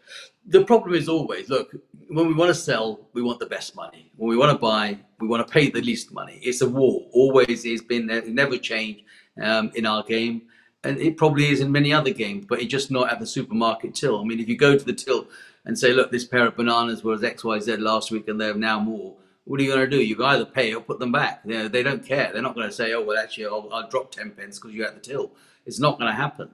[0.49, 1.75] The problem is always look
[2.09, 4.11] when we want to sell, we want the best money.
[4.17, 6.39] When we want to buy, we want to pay the least money.
[6.43, 7.07] It's a war.
[7.13, 8.19] Always it's been there.
[8.19, 9.03] It never changed
[9.43, 10.43] um, in our game.
[10.85, 13.95] And it probably is in many other games, but it's just not at the supermarket
[13.95, 14.21] till.
[14.21, 15.27] I mean, if you go to the till
[15.65, 19.17] and say, look, this pair of bananas was XYZ last week and they're now more.
[19.45, 20.03] What are you going to do?
[20.03, 21.41] You either pay or put them back.
[21.45, 22.31] You know, they don't care.
[22.33, 24.87] They're not going to say, oh, well, actually, I'll, I'll drop 10 pence because you're
[24.87, 25.33] at the till.
[25.65, 26.51] It's not going to happen.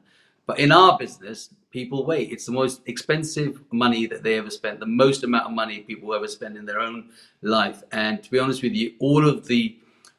[0.47, 2.31] But in our business, people wait.
[2.31, 6.15] It's the most expensive money that they ever spent, the most amount of money people
[6.15, 7.83] ever spend in their own life.
[7.91, 9.77] And to be honest with you, all of the,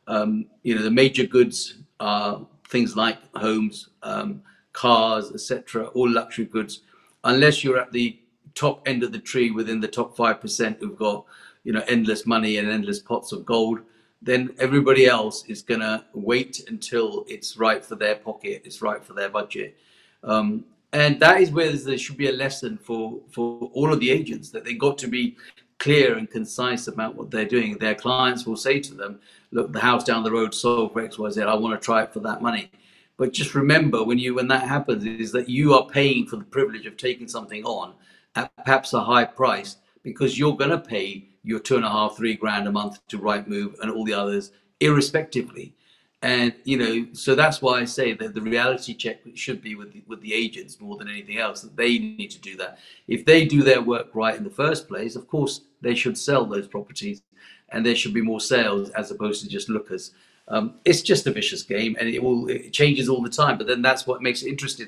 [0.08, 4.42] um, you know, the major goods are things like homes, um,
[4.74, 6.82] cars, etc., all luxury goods.
[7.24, 8.20] Unless you're at the
[8.56, 11.26] top end of the tree within the top 5% who've got
[11.64, 13.80] you know endless money and endless pots of gold
[14.22, 19.14] then everybody else is to wait until it's right for their pocket it's right for
[19.14, 19.78] their budget
[20.24, 20.64] um,
[20.94, 24.50] and that is where there should be a lesson for for all of the agents
[24.52, 25.36] that they got to be
[25.80, 29.20] clear and concise about what they're doing their clients will say to them
[29.52, 32.22] look the house down the road sold for xyz i want to try it for
[32.22, 32.72] that money
[33.18, 36.44] but just remember when you when that happens is that you are paying for the
[36.44, 37.94] privilege of taking something on
[38.36, 42.18] at perhaps a high price because you're going to pay your two and a half,
[42.18, 45.76] three grand a month to Rightmove and all the others, irrespectively.
[46.24, 49.92] And you know, so that's why I say that the reality check should be with
[49.92, 51.62] the, with the agents more than anything else.
[51.62, 52.80] That they need to do that.
[53.08, 56.46] If they do their work right in the first place, of course they should sell
[56.46, 57.22] those properties,
[57.70, 60.12] and there should be more sales as opposed to just lookers.
[60.48, 63.58] Um, it's just a vicious game, and it will it changes all the time.
[63.58, 64.88] But then that's what makes it interesting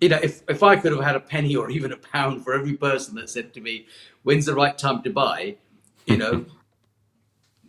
[0.00, 2.52] you know, if, if I could have had a penny or even a pound for
[2.52, 3.86] every person that said to me,
[4.24, 5.56] when's the right time to buy,
[6.04, 6.44] you know,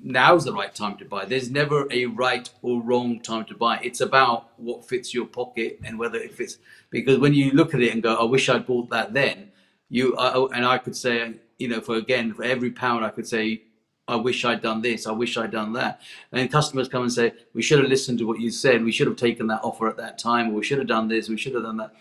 [0.04, 1.26] now's the right time to buy.
[1.26, 3.80] There's never a right or wrong time to buy.
[3.84, 6.58] It's about what fits your pocket and whether it fits.
[6.90, 9.52] Because when you look at it and go, I wish I'd bought that then,
[9.90, 13.28] you I, and I could say, you know, for again, for every pound, I could
[13.28, 13.64] say,
[14.08, 15.06] I wish I'd done this.
[15.06, 16.02] I wish I'd done that.
[16.32, 18.84] And customers come and say, we should have listened to what you said.
[18.84, 20.52] We should have taken that offer at that time.
[20.52, 21.28] Or we should have done this.
[21.28, 21.94] We should have done that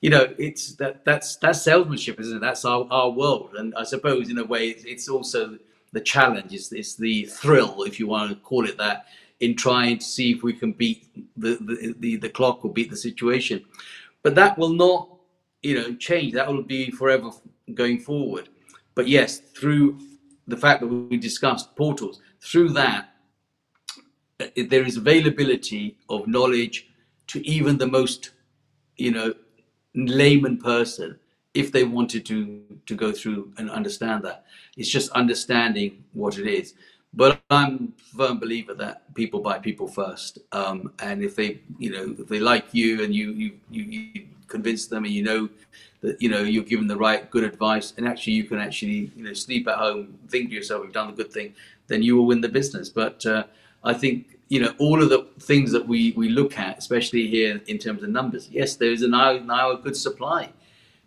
[0.00, 2.40] you know, it's that that's that's salesmanship, isn't it?
[2.40, 5.58] That's our, our world, and I suppose in a way, it's also
[5.96, 6.52] the challenge.
[6.52, 9.06] It's, it's the thrill, if you want to call it that,
[9.40, 11.00] in trying to see if we can beat
[11.44, 13.64] the the, the, the clock or beat the situation.
[14.22, 15.08] But that will not,
[15.62, 16.34] you know, change.
[16.34, 17.30] That will be forever
[17.74, 18.48] going forward.
[18.94, 19.98] But yes, through
[20.46, 23.02] the fact that we discussed portals, through that,
[24.40, 26.76] uh, there is availability of knowledge
[27.32, 28.20] to even the most,
[28.96, 29.28] you know,
[29.94, 31.18] layman person
[31.56, 34.44] if they wanted to to go through and understand that.
[34.76, 36.74] It's just understanding what it is.
[37.14, 40.38] But I'm a firm believer that people buy people first.
[40.52, 44.26] Um, and if they, you know, if they like you and you, you, you, you
[44.48, 45.48] convince them and you know
[46.02, 49.24] that, you know, you're giving the right good advice and actually you can actually, you
[49.24, 51.54] know, sleep at home, think to yourself, you've done the good thing,
[51.86, 52.90] then you will win the business.
[52.90, 53.44] But uh,
[53.82, 57.60] I think you know all of the things that we we look at, especially here
[57.66, 58.48] in terms of numbers.
[58.50, 60.50] Yes, there is now now a good supply,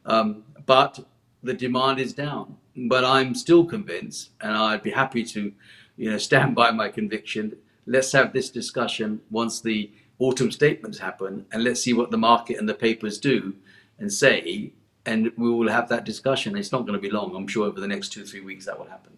[0.10, 1.00] um, but
[1.44, 2.58] the demand is down.
[2.76, 5.52] But I'm still convinced, and I'd be happy to,
[5.98, 7.56] you know, stand by my conviction.
[7.86, 12.58] Let's have this discussion once the autumn statements happen, and let's see what the market
[12.58, 13.56] and the papers do
[14.00, 14.72] and say,
[15.06, 16.58] and we will have that discussion.
[16.58, 17.36] It's not going to be long.
[17.36, 19.18] I'm sure over the next two three weeks that will happen.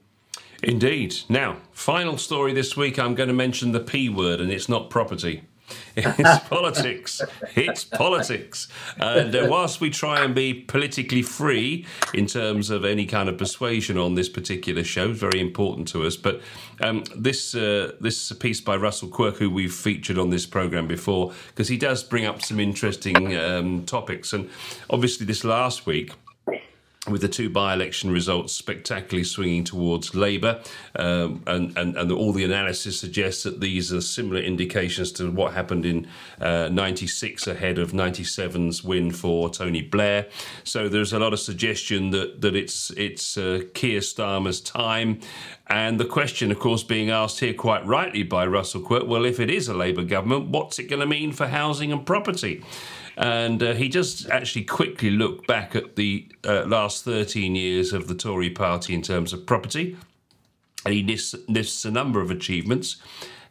[0.63, 1.15] Indeed.
[1.27, 4.89] Now, final story this week, I'm going to mention the P word, and it's not
[4.89, 5.43] property.
[5.95, 7.21] It's politics.
[7.55, 8.67] It's politics.
[8.97, 13.37] And uh, whilst we try and be politically free in terms of any kind of
[13.37, 16.15] persuasion on this particular show, very important to us.
[16.15, 16.41] But
[16.81, 20.45] um, this uh, this is a piece by Russell Quirk, who we've featured on this
[20.45, 24.33] program before, because he does bring up some interesting um, topics.
[24.33, 24.49] And
[24.89, 26.13] obviously, this last week
[27.07, 30.61] with the two by-election results spectacularly swinging towards Labour,
[30.95, 35.53] um, and, and, and all the analysis suggests that these are similar indications to what
[35.53, 36.07] happened in
[36.39, 40.27] uh, 96 ahead of 97's win for Tony Blair.
[40.63, 45.21] So there's a lot of suggestion that, that it's, it's uh, Keir Starmer's time.
[45.65, 49.39] And the question, of course, being asked here quite rightly by Russell Quirk, well, if
[49.39, 52.63] it is a Labour government, what's it going to mean for housing and property?
[53.17, 58.07] And uh, he just actually quickly looked back at the uh, last 13 years of
[58.07, 59.97] the Tory party in terms of property.
[60.85, 62.97] And he lists, lists a number of achievements.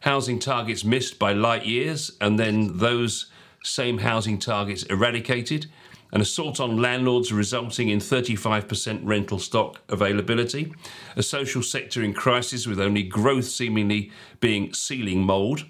[0.01, 3.27] Housing targets missed by light years, and then those
[3.63, 5.67] same housing targets eradicated,
[6.11, 10.73] an assault on landlords resulting in 35% rental stock availability,
[11.15, 15.65] a social sector in crisis with only growth seemingly being ceiling mould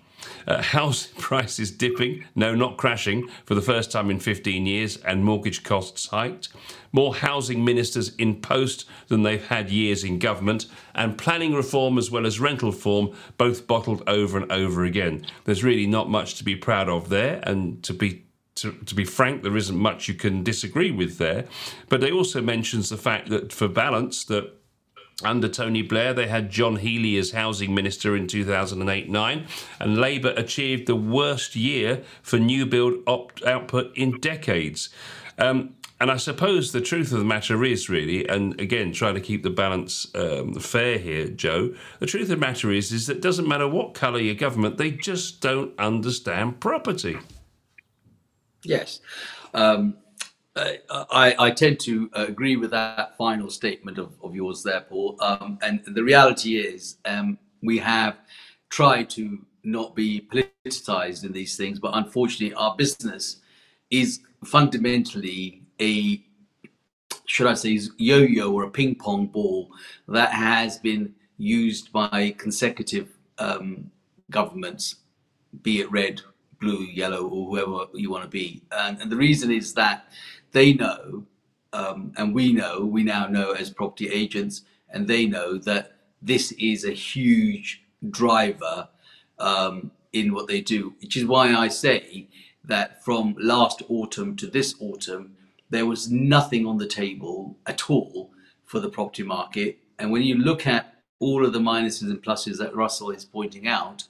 [0.47, 5.23] uh, house prices dipping, no, not crashing, for the first time in 15 years, and
[5.23, 6.49] mortgage costs hiked.
[6.91, 12.11] More housing ministers in post than they've had years in government, and planning reform as
[12.11, 15.25] well as rental reform both bottled over and over again.
[15.45, 19.05] There's really not much to be proud of there, and to be to, to, be
[19.05, 21.45] frank, there isn't much you can disagree with there.
[21.89, 24.53] But they also mentions the fact that for balance, that
[25.23, 29.47] under Tony Blair, they had John Healey as housing minister in 2008 9,
[29.79, 34.89] and Labour achieved the worst year for new build op- output in decades.
[35.37, 39.21] Um, and I suppose the truth of the matter is really, and again, trying to
[39.21, 41.75] keep the balance um, fair here, Joe.
[41.99, 44.77] The truth of the matter is, is that it doesn't matter what colour your government,
[44.79, 47.19] they just don't understand property.
[48.63, 48.99] Yes.
[49.53, 49.97] Um,
[50.55, 55.15] I, I, tend to agree with that final statement of, of yours there, Paul.
[55.21, 58.17] Um, and the reality is, um, we have
[58.69, 63.37] tried to not be politicized in these things, but unfortunately, our business
[63.89, 66.21] is fundamentally a,
[67.25, 69.69] should I say, yo yo or a ping pong ball
[70.07, 73.89] that has been used by consecutive um,
[74.29, 74.95] governments,
[75.61, 76.21] be it red,
[76.59, 78.63] blue, yellow, or whoever you want to be.
[78.71, 80.05] And, and the reason is that
[80.51, 81.25] they know,
[81.73, 86.51] um, and we know, we now know as property agents, and they know that this
[86.53, 88.89] is a huge driver
[89.39, 92.27] um, in what they do, which is why I say
[92.63, 95.35] that from last autumn to this autumn,
[95.69, 98.31] there was nothing on the table at all
[98.65, 99.79] for the property market.
[99.97, 103.67] And when you look at all of the minuses and pluses that Russell is pointing
[103.67, 104.03] out,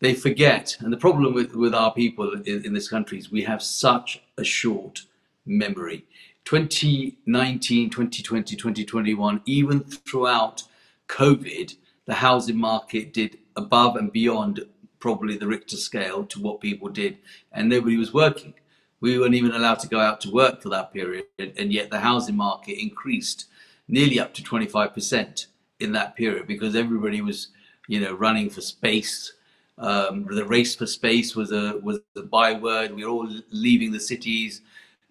[0.00, 0.76] they forget.
[0.80, 4.22] And the problem with, with our people in, in this country is we have such
[4.38, 5.02] a short
[5.46, 6.04] memory.
[6.44, 10.62] 2019, 2020, 2021, even throughout
[11.08, 11.74] COVID,
[12.06, 14.64] the housing market did above and beyond
[14.98, 17.18] probably the Richter scale to what people did,
[17.52, 18.54] and nobody was working.
[19.00, 22.00] We weren't even allowed to go out to work for that period, and yet the
[22.00, 23.46] housing market increased
[23.88, 25.46] nearly up to 25%
[25.80, 27.48] in that period because everybody was,
[27.86, 29.34] you know, running for space.
[29.76, 32.94] Um, the race for space was a was a byword.
[32.94, 34.62] We were all leaving the cities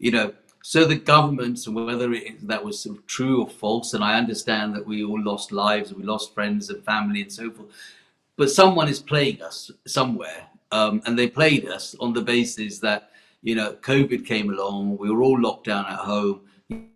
[0.03, 0.33] you know,
[0.63, 4.75] so the governments, whether it, that was sort of true or false, and I understand
[4.75, 7.69] that we all lost lives we lost friends and family and so forth,
[8.35, 10.43] but someone is playing us somewhere,
[10.73, 13.11] um, and they played us on the basis that
[13.43, 16.41] you know COVID came along, we were all locked down at home,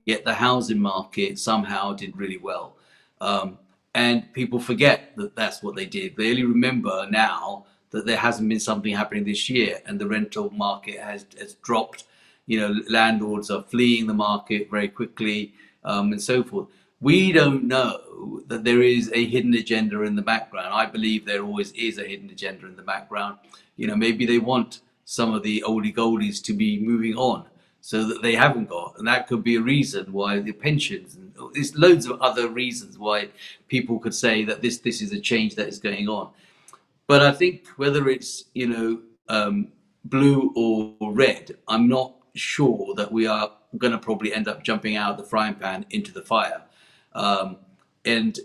[0.05, 2.75] yet the housing market somehow did really well,
[3.21, 3.57] um,
[3.95, 6.17] and people forget that that's what they did.
[6.17, 10.49] They only remember now that there hasn't been something happening this year, and the rental
[10.49, 12.03] market has has dropped
[12.47, 16.67] you know, landlords are fleeing the market very quickly um, and so forth.
[16.99, 20.73] We don't know that there is a hidden agenda in the background.
[20.73, 23.37] I believe there always is a hidden agenda in the background.
[23.75, 27.45] You know, maybe they want some of the oldie goldies to be moving on
[27.81, 28.95] so that they haven't got.
[28.97, 32.97] And that could be a reason why the pensions and there's loads of other reasons
[32.97, 33.29] why
[33.67, 36.29] people could say that this this is a change that is going on.
[37.07, 39.69] But I think whether it's, you know, um,
[40.03, 44.95] blue or red, I'm not sure that we are going to probably end up jumping
[44.95, 46.61] out of the frying pan into the fire.
[47.13, 47.57] Um,
[48.05, 48.39] and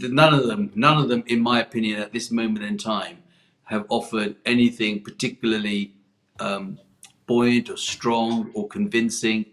[0.00, 3.22] none of them, none of them, in my opinion, at this moment in time,
[3.64, 5.94] have offered anything particularly
[6.38, 6.78] um,
[7.26, 9.46] buoyant or strong or convincing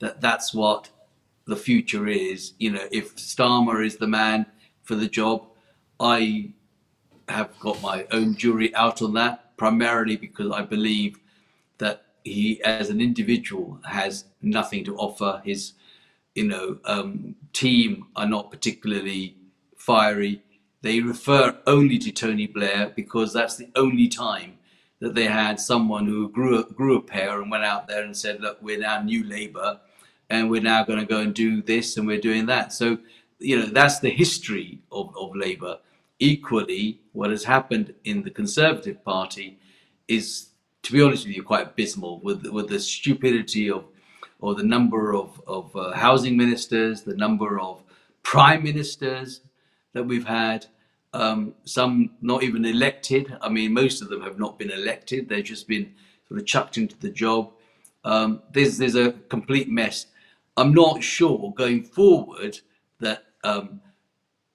[0.00, 0.90] that that's what
[1.46, 2.54] the future is.
[2.58, 4.46] You know, if Starmer is the man
[4.82, 5.46] for the job,
[5.98, 6.52] I
[7.28, 11.18] have got my own jury out on that primarily because I believe
[11.78, 15.42] that he, as an individual, has nothing to offer.
[15.44, 15.72] His,
[16.34, 19.36] you know, um, team are not particularly
[19.76, 20.42] fiery.
[20.82, 24.58] They refer only to Tony Blair because that's the only time
[25.00, 28.40] that they had someone who grew grew a pair and went out there and said,
[28.40, 29.80] "Look, we're now New Labour,
[30.28, 32.98] and we're now going to go and do this and we're doing that." So,
[33.38, 35.78] you know, that's the history of, of Labour.
[36.18, 39.58] Equally, what has happened in the Conservative Party
[40.06, 40.49] is,
[40.82, 43.84] to be honest with you, quite abysmal with with the stupidity of
[44.40, 47.82] or the number of, of uh, housing ministers, the number of
[48.22, 49.42] prime ministers
[49.92, 50.66] that we've had,
[51.12, 53.36] um, some not even elected.
[53.40, 55.28] I mean, most of them have not been elected.
[55.28, 55.92] They've just been
[56.28, 57.52] sort of chucked into the job.
[58.04, 60.06] Um, there's, a complete mess.
[60.56, 62.60] I'm not sure going forward
[63.00, 63.80] that um,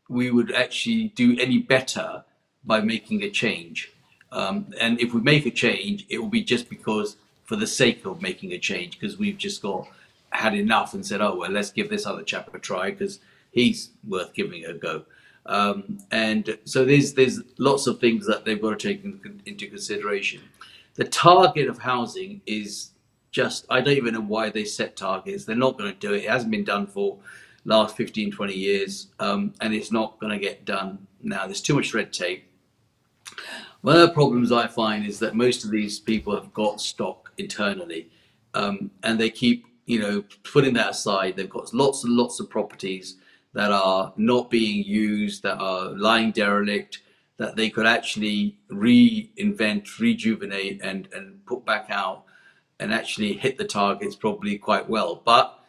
[0.09, 2.23] we would actually do any better
[2.63, 3.91] by making a change.
[4.35, 7.15] Um, and if we make a change, it will be just because
[7.45, 9.87] for the sake of making a change, because we've just got
[10.31, 13.19] had enough and said, oh well, let's give this other chap a try because
[13.51, 15.05] he's worth giving a go.
[15.45, 19.03] Um, and so there's there's lots of things that they've got to take
[19.45, 20.41] into consideration.
[20.95, 22.91] The target of housing is
[23.31, 25.45] just I don't even know why they set targets.
[25.45, 26.23] They're not going to do it.
[26.23, 27.17] It hasn't been done for
[27.63, 31.45] last 15, 20 years, um, and it's not going to get done now.
[31.45, 32.45] There's too much red tape.
[33.85, 37.31] One of the problems I find is that most of these people have got stock
[37.37, 38.09] internally,
[38.55, 41.35] um, and they keep you know putting that aside.
[41.35, 43.17] They've got lots and lots of properties
[43.53, 47.01] that are not being used, that are lying derelict,
[47.37, 52.23] that they could actually reinvent, rejuvenate, and, and put back out
[52.79, 55.21] and actually hit the targets probably quite well.
[55.23, 55.59] But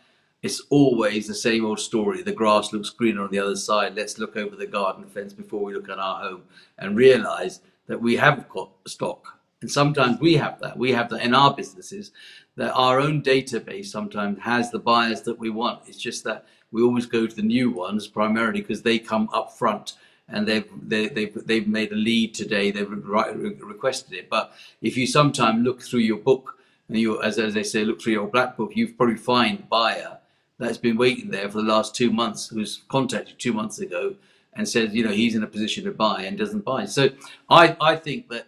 [0.42, 2.22] it's always the same old story.
[2.22, 3.94] The grass looks greener on the other side.
[3.94, 6.44] Let's look over the garden fence before we look at our home
[6.78, 9.38] and realize that we have got stock.
[9.60, 10.76] And sometimes we have that.
[10.76, 12.12] We have that in our businesses,
[12.56, 15.82] that our own database sometimes has the buyers that we want.
[15.86, 19.56] It's just that we always go to the new ones primarily because they come up
[19.56, 19.94] front
[20.28, 22.70] and they've they, they've they've made a lead today.
[22.70, 24.28] They've re- requested it.
[24.28, 26.58] But if you sometimes look through your book
[26.88, 30.18] and you, as as they say, look through your black book, you've probably find buyer
[30.58, 34.16] that's been waiting there for the last two months, who's contacted two months ago
[34.56, 36.86] and says, you know, he's in a position to buy and doesn't buy.
[36.86, 37.10] So
[37.48, 38.46] I I think that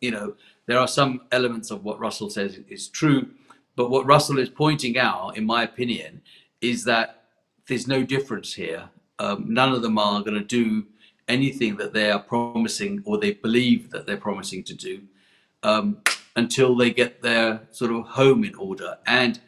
[0.00, 0.34] you know
[0.66, 3.28] there are some elements of what Russell says is true,
[3.76, 6.22] but what Russell is pointing out, in my opinion,
[6.60, 7.24] is that
[7.68, 8.88] there's no difference here.
[9.18, 10.86] Um, none of them are going to do
[11.28, 15.02] anything that they are promising or they believe that they're promising to do
[15.62, 15.98] um,
[16.36, 18.98] until they get their sort of home in order.
[19.06, 19.40] And,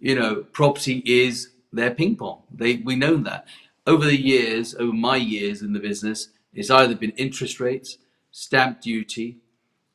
[0.00, 2.42] you know, property is their ping pong.
[2.50, 3.46] They, we know that.
[3.86, 7.98] Over the years, over my years in the business, it's either been interest rates,
[8.30, 9.38] stamp duty,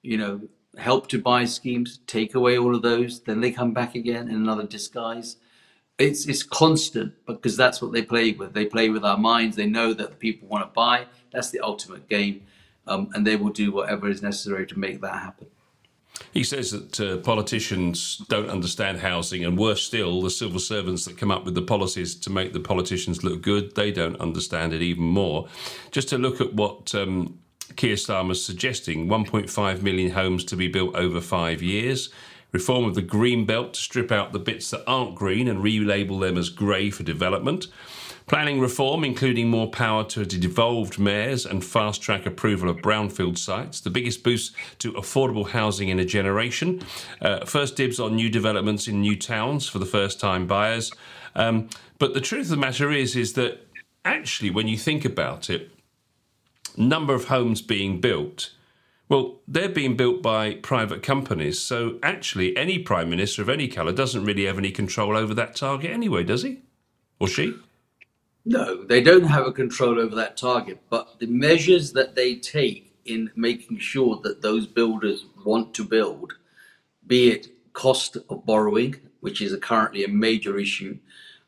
[0.01, 0.41] you know,
[0.77, 4.35] help to buy schemes, take away all of those, then they come back again in
[4.35, 5.35] another disguise
[6.01, 8.53] it's it's constant because that's what they play with.
[8.53, 9.55] They play with our minds.
[9.55, 11.05] They know that people want to buy.
[11.31, 12.47] That's the ultimate game,
[12.87, 15.47] um, and they will do whatever is necessary to make that happen.
[16.33, 21.17] He says that uh, politicians don't understand housing, and worse still, the civil servants that
[21.17, 24.81] come up with the policies to make the politicians look good, they don't understand it
[24.81, 25.47] even more.
[25.91, 27.39] Just to look at what um,
[27.75, 32.09] Keir Starmer's suggesting 1.5 million homes to be built over five years
[32.51, 36.19] reform of the green belt to strip out the bits that aren't green and relabel
[36.19, 37.67] them as grey for development,
[38.31, 43.81] planning reform, including more power to devolved mayors and fast track approval of brownfield sites,
[43.81, 46.81] the biggest boost to affordable housing in a generation,
[47.19, 50.93] uh, first dibs on new developments in new towns for the first time buyers.
[51.35, 51.67] Um,
[51.99, 53.67] but the truth of the matter is, is that
[54.05, 55.69] actually, when you think about it,
[56.77, 58.51] number of homes being built
[59.09, 61.59] well, they're being built by private companies.
[61.59, 65.53] So actually, any prime minister of any colour doesn't really have any control over that
[65.53, 66.61] target anyway, does he?
[67.19, 67.55] Or she?
[68.43, 70.79] No, they don't have a control over that target.
[70.89, 76.33] But the measures that they take in making sure that those builders want to build,
[77.05, 80.97] be it cost of borrowing, which is a currently a major issue.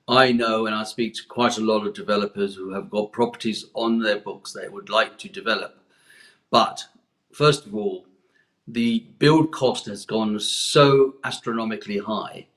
[0.08, 3.66] I know, and I speak to quite a lot of developers who have got properties
[3.74, 5.80] on their books they would like to develop,
[6.50, 6.86] but
[7.32, 8.06] first of all,
[8.68, 12.48] the build cost has gone so astronomically high.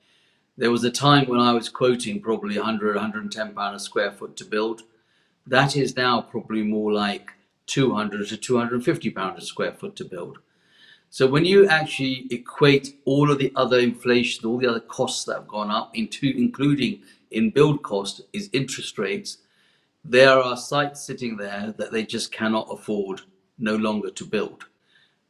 [0.57, 4.35] There was a time when I was quoting probably 100, 110 pound a square foot
[4.37, 4.81] to build.
[5.45, 7.29] That is now probably more like
[7.67, 10.39] 200 to 250 pound a square foot to build.
[11.11, 15.35] So when you actually equate all of the other inflation, all the other costs that
[15.35, 19.37] have gone up, into including in build cost is interest rates,
[20.03, 23.21] there are sites sitting there that they just cannot afford
[23.59, 24.65] no longer to build.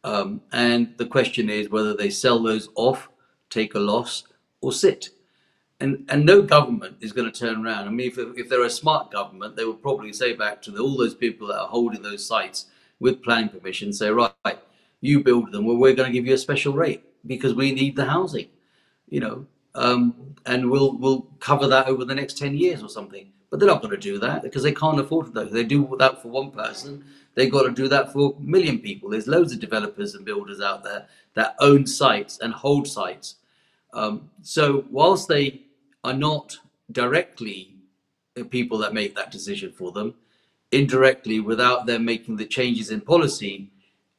[0.04, 3.10] Um, and the question is whether they sell those off,
[3.50, 4.24] take a loss,
[4.62, 5.10] or sit.
[5.80, 7.88] And, and no government is going to turn around.
[7.88, 10.80] I mean, if, if they're a smart government, they will probably say back to the,
[10.80, 12.66] all those people that are holding those sites
[13.00, 14.34] with planning permission, say, right,
[15.02, 17.96] you build them, well, we're going to give you a special rate because we need
[17.96, 18.48] the housing,
[19.08, 23.32] you know, um, and we'll we'll cover that over the next ten years or something.
[23.50, 25.52] But they're not going to do that because they can't afford that.
[25.52, 27.06] They do that for one person.
[27.36, 29.10] They've got to do that for a million people.
[29.10, 33.36] There's loads of developers and builders out there that own sites and hold sites.
[33.94, 35.62] Um, so whilst they
[36.08, 36.58] are not
[36.92, 37.76] directly
[38.36, 40.16] the people that make that decision for them,
[40.72, 43.70] indirectly, without them making the changes in policy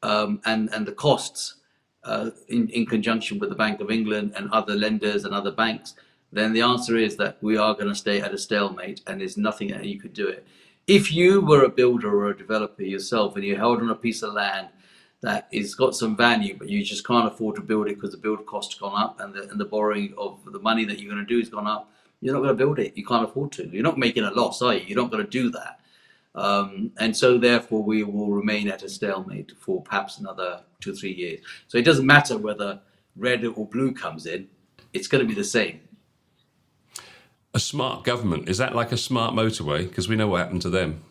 [0.02, 1.54] um, and and the costs
[2.04, 5.94] uh, in in conjunction with the Bank of England and other lenders and other banks,
[6.32, 9.36] then the answer is that we are going to stay at a stalemate, and there's
[9.36, 10.46] nothing that you could do it.
[10.86, 14.22] If you were a builder or a developer yourself, and you held on a piece
[14.22, 14.68] of land
[15.20, 18.18] that is got some value, but you just can't afford to build it because the
[18.18, 21.12] build cost has gone up and the, and the borrowing of the money that you're
[21.12, 21.90] going to do has gone up,
[22.20, 22.96] you're not going to build it.
[22.96, 23.68] You can't afford to.
[23.68, 24.84] You're not making a loss, are you?
[24.86, 25.80] You're not going to do that.
[26.34, 31.12] Um, and so therefore we will remain at a stalemate for perhaps another two three
[31.12, 31.40] years.
[31.66, 32.80] So it doesn't matter whether
[33.16, 34.48] red or blue comes in,
[34.92, 35.80] it's going to be the same.
[37.54, 39.88] A smart government, is that like a smart motorway?
[39.88, 41.02] Because we know what happened to them.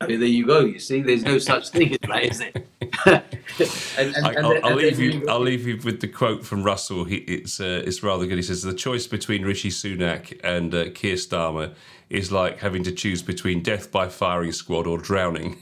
[0.00, 0.60] I mean, there you go.
[0.60, 2.66] You see, there's no such thing as that, is it?
[3.06, 5.26] and, and, I, will leave you.
[5.28, 7.04] I'll leave you with the quote from Russell.
[7.04, 8.36] He, it's uh, it's rather good.
[8.36, 11.74] He says the choice between Rishi Sunak and uh, Keir Starmer
[12.10, 15.58] is like having to choose between death by firing squad or drowning.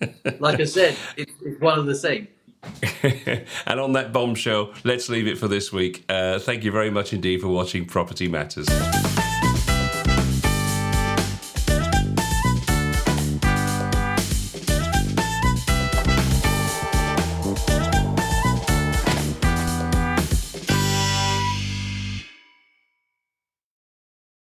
[0.40, 2.26] like I said, it's one of the same.
[3.66, 6.04] and on that bombshell, let's leave it for this week.
[6.08, 8.66] Uh, thank you very much indeed for watching Property Matters.